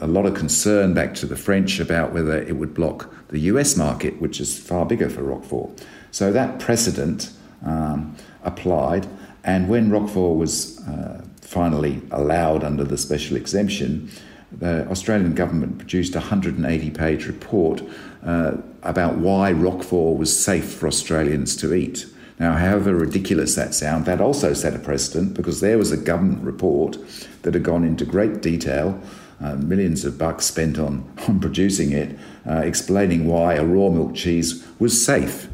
a 0.00 0.08
lot 0.08 0.26
of 0.26 0.34
concern 0.34 0.94
back 0.94 1.14
to 1.14 1.26
the 1.26 1.36
French 1.36 1.78
about 1.78 2.12
whether 2.12 2.42
it 2.42 2.56
would 2.56 2.74
block 2.74 3.14
the 3.28 3.38
US 3.40 3.76
market, 3.76 4.20
which 4.20 4.40
is 4.40 4.58
far 4.58 4.84
bigger 4.84 5.08
for 5.08 5.22
Roquefort. 5.22 5.80
So 6.10 6.32
that 6.32 6.58
precedent 6.58 7.30
um, 7.64 8.16
applied, 8.42 9.06
and 9.44 9.68
when 9.68 9.90
Roquefort 9.90 10.36
was 10.36 10.80
uh, 10.88 11.24
finally 11.40 12.02
allowed 12.10 12.64
under 12.64 12.82
the 12.82 12.98
special 12.98 13.36
exemption, 13.36 14.10
the 14.58 14.88
Australian 14.88 15.34
government 15.34 15.78
produced 15.78 16.14
a 16.14 16.18
180 16.18 16.90
page 16.90 17.26
report 17.26 17.82
uh, 18.24 18.56
about 18.82 19.16
why 19.16 19.52
Roquefort 19.52 20.18
was 20.18 20.36
safe 20.36 20.72
for 20.74 20.86
Australians 20.86 21.56
to 21.56 21.74
eat. 21.74 22.06
Now, 22.38 22.56
however 22.56 22.94
ridiculous 22.94 23.54
that 23.54 23.74
sounds, 23.74 24.06
that 24.06 24.20
also 24.20 24.52
set 24.52 24.74
a 24.74 24.78
precedent 24.78 25.34
because 25.34 25.60
there 25.60 25.78
was 25.78 25.92
a 25.92 25.96
government 25.96 26.42
report 26.42 26.98
that 27.42 27.54
had 27.54 27.62
gone 27.62 27.84
into 27.84 28.04
great 28.04 28.42
detail, 28.42 29.00
uh, 29.40 29.56
millions 29.56 30.04
of 30.04 30.18
bucks 30.18 30.46
spent 30.46 30.78
on, 30.78 31.12
on 31.28 31.40
producing 31.40 31.92
it, 31.92 32.18
uh, 32.48 32.58
explaining 32.58 33.26
why 33.26 33.54
a 33.54 33.64
raw 33.64 33.88
milk 33.88 34.14
cheese 34.14 34.66
was 34.78 35.04
safe 35.04 35.48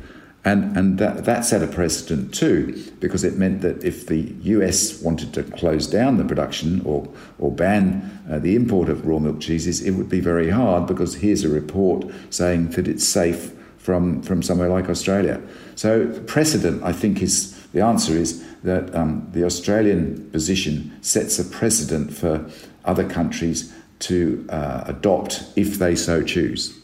and, 0.49 0.75
and 0.79 0.99
that, 0.99 1.27
that 1.27 1.45
set 1.45 1.63
a 1.63 1.67
precedent 1.67 2.33
too, 2.33 2.91
because 3.01 3.23
it 3.23 3.37
meant 3.37 3.61
that 3.61 3.85
if 3.85 4.07
the 4.07 4.35
US 4.45 5.03
wanted 5.03 5.35
to 5.35 5.43
close 5.43 5.87
down 5.87 6.17
the 6.17 6.25
production 6.25 6.81
or, 6.87 7.07
or 7.39 7.53
ban 7.53 8.19
uh, 8.31 8.39
the 8.39 8.57
import 8.57 8.89
of 8.89 9.07
raw 9.07 9.19
milk 9.19 9.41
cheeses, 9.41 9.83
it 9.83 9.91
would 9.91 10.09
be 10.09 10.21
very 10.21 10.49
hard 10.49 10.87
because 10.87 11.17
here's 11.17 11.45
a 11.45 11.51
report 11.51 12.07
saying 12.31 12.71
that 12.71 12.89
it's 12.89 13.07
safe 13.07 13.53
from, 13.77 14.23
from 14.23 14.43
somewhere 14.43 14.71
like 14.71 14.89
Australia. 14.89 15.39
So, 15.75 16.07
precedent, 16.27 16.83
I 16.83 16.93
think, 16.93 17.21
is 17.21 17.55
the 17.73 17.83
answer 17.83 18.15
is 18.15 18.43
that 18.63 18.95
um, 18.95 19.29
the 19.33 19.45
Australian 19.45 20.31
position 20.31 20.97
sets 21.03 21.39
a 21.39 21.45
precedent 21.45 22.11
for 22.11 22.51
other 22.87 23.07
countries 23.07 23.71
to 23.99 24.47
uh, 24.49 24.85
adopt 24.87 25.45
if 25.57 25.79
they 25.79 25.95
so 25.95 26.23
choose. 26.23 26.78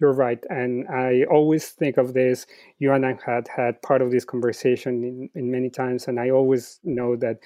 You're 0.00 0.14
right. 0.14 0.42
And 0.48 0.88
I 0.88 1.24
always 1.30 1.68
think 1.68 1.98
of 1.98 2.14
this. 2.14 2.46
You 2.78 2.92
and 2.92 3.04
I 3.04 3.18
had 3.24 3.48
had 3.48 3.82
part 3.82 4.00
of 4.00 4.10
this 4.10 4.24
conversation 4.24 5.04
in, 5.04 5.28
in 5.34 5.50
many 5.50 5.68
times, 5.68 6.08
and 6.08 6.18
I 6.18 6.30
always 6.30 6.80
know 6.82 7.16
that 7.16 7.36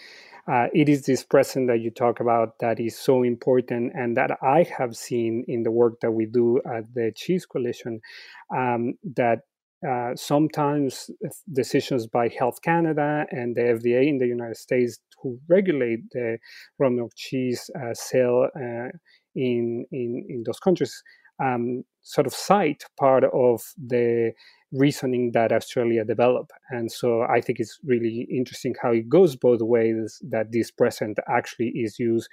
uh, 0.47 0.67
it 0.73 0.89
is 0.89 1.05
this 1.05 1.25
present 1.25 1.67
that 1.69 1.81
you 1.81 1.91
talk 1.91 2.21
about 2.21 2.59
that 2.61 2.79
is 2.79 2.97
so 2.97 3.23
important, 3.23 3.93
and 3.95 4.17
that 4.17 4.39
I 4.43 4.67
have 4.79 4.95
seen 4.95 5.45
in 5.49 5.65
the 5.65 5.73
work 5.73 5.95
that 6.01 6.13
we 6.13 6.27
do 6.27 6.61
at 6.65 6.85
the 6.95 7.13
Cheese 7.17 7.45
Coalition 7.47 8.01
um, 8.55 8.95
that. 9.17 9.41
Uh, 9.87 10.17
sometimes 10.17 11.11
decisions 11.53 12.07
by 12.07 12.27
Health 12.39 12.63
Canada 12.63 13.27
and 13.31 13.55
the 13.55 13.61
FDA 13.61 14.09
in 14.09 14.17
the 14.17 14.27
United 14.27 14.57
States 14.57 14.99
who 15.23 15.39
regulate 15.47 15.99
the 16.13 16.39
raw 16.79 16.89
milk 16.89 17.13
cheese 17.17 17.69
uh, 17.79 17.93
sale 17.93 18.49
uh, 18.57 18.89
in, 19.35 19.85
in 19.93 20.25
in 20.27 20.43
those 20.47 20.59
countries 20.59 21.03
um, 21.39 21.85
sort 22.05 22.27
of 22.27 22.35
cite 22.35 22.85
part 22.99 23.25
of 23.25 23.63
the 23.77 24.33
reasoning 24.73 25.33
that 25.33 25.53
Australia 25.53 26.05
developed. 26.05 26.53
And 26.71 26.91
so 26.91 27.23
I 27.23 27.41
think 27.41 27.59
it's 27.61 27.79
really 27.85 28.29
interesting 28.31 28.75
how 28.81 28.93
it 28.93 29.09
goes 29.09 29.37
both 29.37 29.61
ways 29.61 30.21
that 30.31 30.53
this 30.53 30.71
present 30.71 31.19
actually 31.29 31.73
is 31.75 31.99
used 31.99 32.29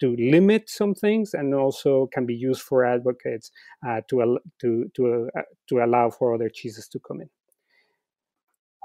to 0.00 0.16
limit 0.18 0.68
some 0.68 0.94
things 0.94 1.32
and 1.32 1.54
also 1.54 2.08
can 2.12 2.26
be 2.26 2.34
used 2.34 2.62
for 2.62 2.84
advocates 2.84 3.52
uh, 3.88 4.00
to, 4.10 4.38
to, 4.60 4.90
to, 4.96 5.28
uh, 5.36 5.42
to 5.68 5.84
allow 5.84 6.10
for 6.10 6.34
other 6.34 6.50
cheeses 6.52 6.88
to 6.88 6.98
come 7.06 7.20
in. 7.20 7.30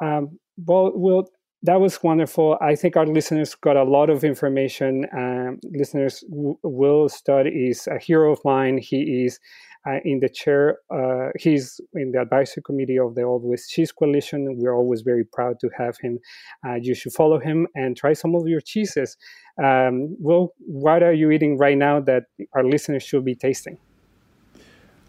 Um, 0.08 0.40
well, 0.58 0.92
we'll 0.94 1.28
that 1.64 1.82
was 1.82 2.02
wonderful. 2.04 2.58
I 2.62 2.76
think 2.76 2.96
our 2.96 3.06
listeners 3.06 3.56
got 3.56 3.76
a 3.78 3.84
lot 3.84 4.12
of 4.12 4.24
information. 4.24 5.06
Um, 5.12 5.60
listeners, 5.64 6.24
Will 6.30 7.10
Studd 7.10 7.48
is 7.48 7.88
a 7.88 7.98
hero 7.98 8.32
of 8.32 8.40
mine. 8.46 8.78
He 8.78 9.26
is 9.26 9.40
uh, 9.86 10.00
in 10.04 10.20
the 10.20 10.30
chair, 10.30 10.80
uh, 10.90 11.30
he's 11.38 11.80
in 11.94 12.12
the 12.12 12.22
advisory 12.22 12.64
committee 12.64 13.00
of 13.00 13.16
the 13.16 13.22
Oldways 13.22 13.68
Cheese 13.68 13.92
Coalition. 13.92 14.58
We're 14.58 14.76
always 14.76 15.02
very 15.02 15.24
proud 15.24 15.60
to 15.62 15.70
have 15.78 15.98
him. 16.02 16.20
Uh, 16.66 16.76
you 16.76 16.96
should 16.96 17.14
follow 17.14 17.40
him 17.40 17.68
and 17.76 17.96
try 17.96 18.14
some 18.14 18.36
of 18.36 18.48
your 18.48 18.62
cheeses. 18.62 19.18
Um, 19.64 20.16
Will, 20.20 20.54
what 20.60 21.04
are 21.04 21.14
you 21.14 21.32
eating 21.32 21.58
right 21.58 21.78
now 21.78 22.00
that 22.02 22.24
our 22.54 22.64
listeners 22.64 23.04
should 23.04 23.26
be 23.26 23.36
tasting? 23.36 23.78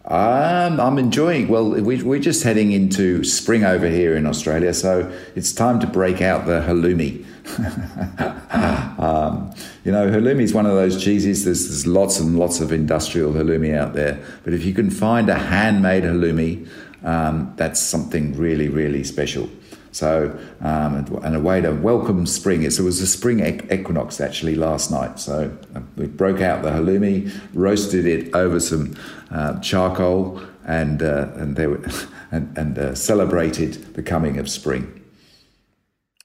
Um, 0.05 0.79
I'm 0.79 0.97
enjoying. 0.97 1.49
Well, 1.49 1.69
we, 1.69 2.01
we're 2.01 2.19
just 2.19 2.43
heading 2.43 2.71
into 2.71 3.23
spring 3.23 3.63
over 3.63 3.87
here 3.87 4.15
in 4.15 4.25
Australia, 4.25 4.73
so 4.73 5.11
it's 5.35 5.51
time 5.51 5.79
to 5.81 5.87
break 5.87 6.21
out 6.21 6.45
the 6.45 6.61
halloumi. 6.61 7.25
um, 8.99 9.53
you 9.83 9.91
know, 9.91 10.09
halloumi 10.09 10.41
is 10.41 10.53
one 10.53 10.65
of 10.65 10.75
those 10.75 11.01
cheeses. 11.03 11.45
There's, 11.45 11.67
there's, 11.67 11.87
lots 11.87 12.19
and 12.19 12.37
lots 12.37 12.59
of 12.59 12.71
industrial 12.71 13.33
halloumi 13.33 13.75
out 13.75 13.93
there, 13.93 14.23
but 14.43 14.53
if 14.53 14.65
you 14.65 14.73
can 14.73 14.89
find 14.89 15.29
a 15.29 15.35
handmade 15.35 16.03
halloumi, 16.03 16.67
um, 17.03 17.53
that's 17.55 17.79
something 17.79 18.37
really, 18.37 18.69
really 18.69 19.03
special. 19.03 19.49
So, 19.91 20.37
um, 20.61 21.19
and 21.23 21.35
a 21.35 21.39
way 21.39 21.61
to 21.61 21.71
welcome 21.71 22.25
spring. 22.27 22.61
It 22.63 22.79
was 22.79 23.01
a 23.01 23.07
spring 23.07 23.39
equinox 23.71 24.21
actually 24.21 24.55
last 24.55 24.91
night. 24.91 25.19
So 25.19 25.51
uh, 25.75 25.81
we 25.95 26.05
broke 26.05 26.41
out 26.41 26.61
the 26.61 26.69
halloumi, 26.69 27.31
roasted 27.53 28.05
it 28.05 28.35
over 28.35 28.59
some 28.59 28.95
uh, 29.31 29.59
charcoal, 29.61 30.41
and 30.65 31.01
uh, 31.01 31.29
and 31.35 31.55
they 31.55 31.65
were, 31.67 31.83
and, 32.31 32.55
and 32.57 32.77
uh, 32.77 32.95
celebrated 32.95 33.95
the 33.95 34.03
coming 34.03 34.37
of 34.37 34.49
spring. 34.49 34.98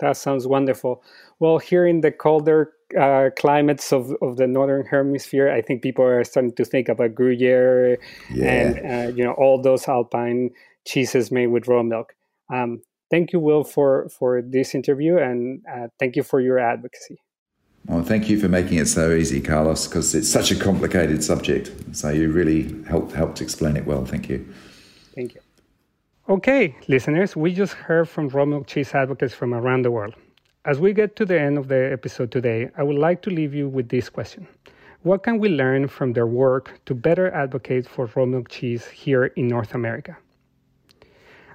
That 0.00 0.16
sounds 0.16 0.46
wonderful. 0.46 1.02
Well, 1.38 1.58
here 1.58 1.86
in 1.86 2.00
the 2.00 2.10
colder 2.10 2.72
uh, 2.98 3.30
climates 3.36 3.92
of, 3.92 4.12
of 4.22 4.36
the 4.36 4.46
northern 4.46 4.84
hemisphere, 4.86 5.50
I 5.50 5.62
think 5.62 5.82
people 5.82 6.04
are 6.04 6.24
starting 6.24 6.52
to 6.54 6.64
think 6.64 6.88
about 6.88 7.14
Gruyere 7.14 7.98
yeah. 8.32 8.44
and 8.44 8.78
uh, 8.78 9.14
you 9.14 9.24
know 9.24 9.32
all 9.32 9.60
those 9.60 9.86
alpine 9.88 10.50
cheeses 10.86 11.30
made 11.30 11.48
with 11.48 11.68
raw 11.68 11.82
milk. 11.82 12.14
Um, 12.52 12.82
thank 13.10 13.32
you, 13.32 13.40
Will, 13.40 13.64
for 13.64 14.08
for 14.08 14.42
this 14.42 14.74
interview, 14.74 15.16
and 15.18 15.62
uh, 15.72 15.88
thank 15.98 16.16
you 16.16 16.22
for 16.22 16.40
your 16.40 16.58
advocacy. 16.58 17.20
Well, 17.86 18.02
thank 18.02 18.30
you 18.30 18.40
for 18.40 18.48
making 18.48 18.78
it 18.78 18.86
so 18.86 19.12
easy, 19.12 19.40
Carlos, 19.42 19.86
because 19.86 20.14
it's 20.14 20.28
such 20.28 20.50
a 20.50 20.56
complicated 20.56 21.22
subject. 21.22 21.70
So 21.92 22.08
you 22.08 22.32
really 22.32 22.82
helped 22.84 23.12
helped 23.12 23.40
explain 23.40 23.76
it 23.76 23.86
well. 23.86 24.04
Thank 24.04 24.28
you. 24.28 24.52
Thank 25.14 25.34
you. 25.34 25.43
Okay, 26.26 26.74
listeners, 26.88 27.36
we 27.36 27.52
just 27.52 27.74
heard 27.74 28.08
from 28.08 28.30
raw 28.30 28.46
milk 28.46 28.66
cheese 28.66 28.94
advocates 28.94 29.34
from 29.34 29.52
around 29.52 29.82
the 29.82 29.90
world. 29.90 30.14
As 30.64 30.80
we 30.80 30.94
get 30.94 31.16
to 31.16 31.26
the 31.26 31.38
end 31.38 31.58
of 31.58 31.68
the 31.68 31.92
episode 31.92 32.30
today, 32.30 32.70
I 32.78 32.82
would 32.82 32.96
like 32.96 33.20
to 33.24 33.30
leave 33.30 33.52
you 33.52 33.68
with 33.68 33.90
this 33.90 34.08
question. 34.08 34.48
What 35.02 35.22
can 35.22 35.38
we 35.38 35.50
learn 35.50 35.86
from 35.86 36.14
their 36.14 36.26
work 36.26 36.80
to 36.86 36.94
better 36.94 37.30
advocate 37.30 37.86
for 37.86 38.08
raw 38.16 38.24
milk 38.24 38.48
cheese 38.48 38.86
here 38.86 39.26
in 39.36 39.48
North 39.48 39.74
America? 39.74 40.16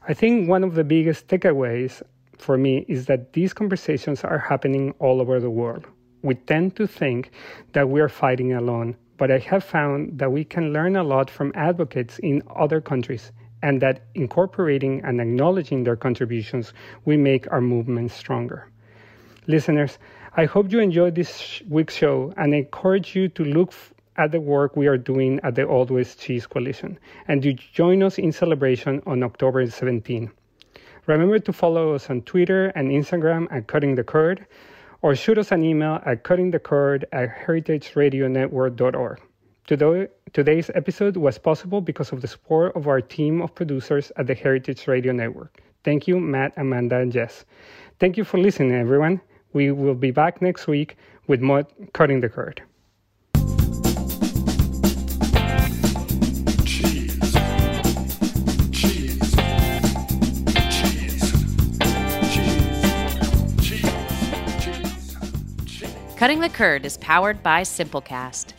I 0.07 0.13
think 0.13 0.47
one 0.47 0.63
of 0.63 0.75
the 0.75 0.83
biggest 0.83 1.27
takeaways 1.27 2.03
for 2.37 2.55
me 2.55 2.85
is 2.87 3.07
that 3.07 3.33
these 3.33 3.53
conversations 3.53 4.23
are 4.23 4.37
happening 4.37 4.93
all 4.99 5.19
over 5.19 5.39
the 5.39 5.49
world. 5.49 5.87
We 6.21 6.35
tend 6.35 6.75
to 6.75 6.85
think 6.85 7.31
that 7.73 7.89
we 7.89 8.01
are 8.01 8.07
fighting 8.07 8.53
alone, 8.53 8.97
but 9.17 9.31
I 9.31 9.39
have 9.39 9.63
found 9.63 10.19
that 10.19 10.31
we 10.31 10.43
can 10.43 10.73
learn 10.73 10.95
a 10.95 11.03
lot 11.03 11.31
from 11.31 11.53
advocates 11.55 12.19
in 12.19 12.43
other 12.55 12.79
countries 12.79 13.31
and 13.61 13.81
that 13.81 14.03
incorporating 14.15 15.01
and 15.03 15.19
acknowledging 15.19 15.83
their 15.83 15.95
contributions 15.95 16.73
will 17.05 17.17
make 17.17 17.51
our 17.51 17.61
movement 17.61 18.11
stronger. 18.11 18.69
Listeners, 19.47 19.97
I 20.35 20.45
hope 20.45 20.71
you 20.71 20.79
enjoyed 20.79 21.15
this 21.15 21.61
week's 21.67 21.95
show 21.95 22.33
and 22.37 22.53
encourage 22.53 23.15
you 23.15 23.29
to 23.29 23.43
look 23.43 23.73
at 24.17 24.31
the 24.31 24.39
work 24.39 24.75
we 24.75 24.87
are 24.87 24.97
doing 24.97 25.39
at 25.43 25.55
the 25.55 25.63
Oldways 25.63 26.17
Cheese 26.17 26.45
Coalition 26.45 26.99
and 27.27 27.41
to 27.43 27.53
join 27.53 28.03
us 28.03 28.17
in 28.17 28.31
celebration 28.31 29.01
on 29.05 29.23
October 29.23 29.65
17. 29.69 30.29
Remember 31.07 31.39
to 31.39 31.53
follow 31.53 31.95
us 31.95 32.09
on 32.09 32.21
Twitter 32.21 32.67
and 32.75 32.91
Instagram 32.91 33.47
at 33.51 33.67
Cutting 33.67 33.95
the 33.95 34.03
Curd 34.03 34.45
or 35.01 35.15
shoot 35.15 35.37
us 35.37 35.51
an 35.51 35.63
email 35.63 35.99
at 36.05 36.23
cuttingthecurd 36.23 37.05
at 37.11 37.29
heritageradionetwork.org. 37.29 39.21
Today, 39.67 40.07
today's 40.33 40.71
episode 40.73 41.15
was 41.17 41.37
possible 41.37 41.79
because 41.81 42.11
of 42.11 42.21
the 42.21 42.27
support 42.27 42.75
of 42.75 42.87
our 42.87 43.01
team 43.01 43.41
of 43.41 43.53
producers 43.53 44.11
at 44.17 44.27
the 44.27 44.33
Heritage 44.33 44.87
Radio 44.87 45.13
Network. 45.13 45.61
Thank 45.83 46.07
you, 46.07 46.19
Matt, 46.19 46.53
Amanda, 46.57 46.97
and 46.97 47.11
Jess. 47.11 47.45
Thank 47.99 48.17
you 48.17 48.23
for 48.23 48.37
listening, 48.37 48.73
everyone. 48.73 49.21
We 49.53 49.71
will 49.71 49.95
be 49.95 50.11
back 50.11 50.41
next 50.41 50.67
week 50.67 50.97
with 51.27 51.41
more 51.41 51.67
Cutting 51.93 52.19
the 52.21 52.29
Curd. 52.29 52.61
Cutting 66.17 66.41
the 66.41 66.49
Curd 66.49 66.85
is 66.85 66.97
powered 66.97 67.41
by 67.41 67.61
Simplecast. 67.61 68.58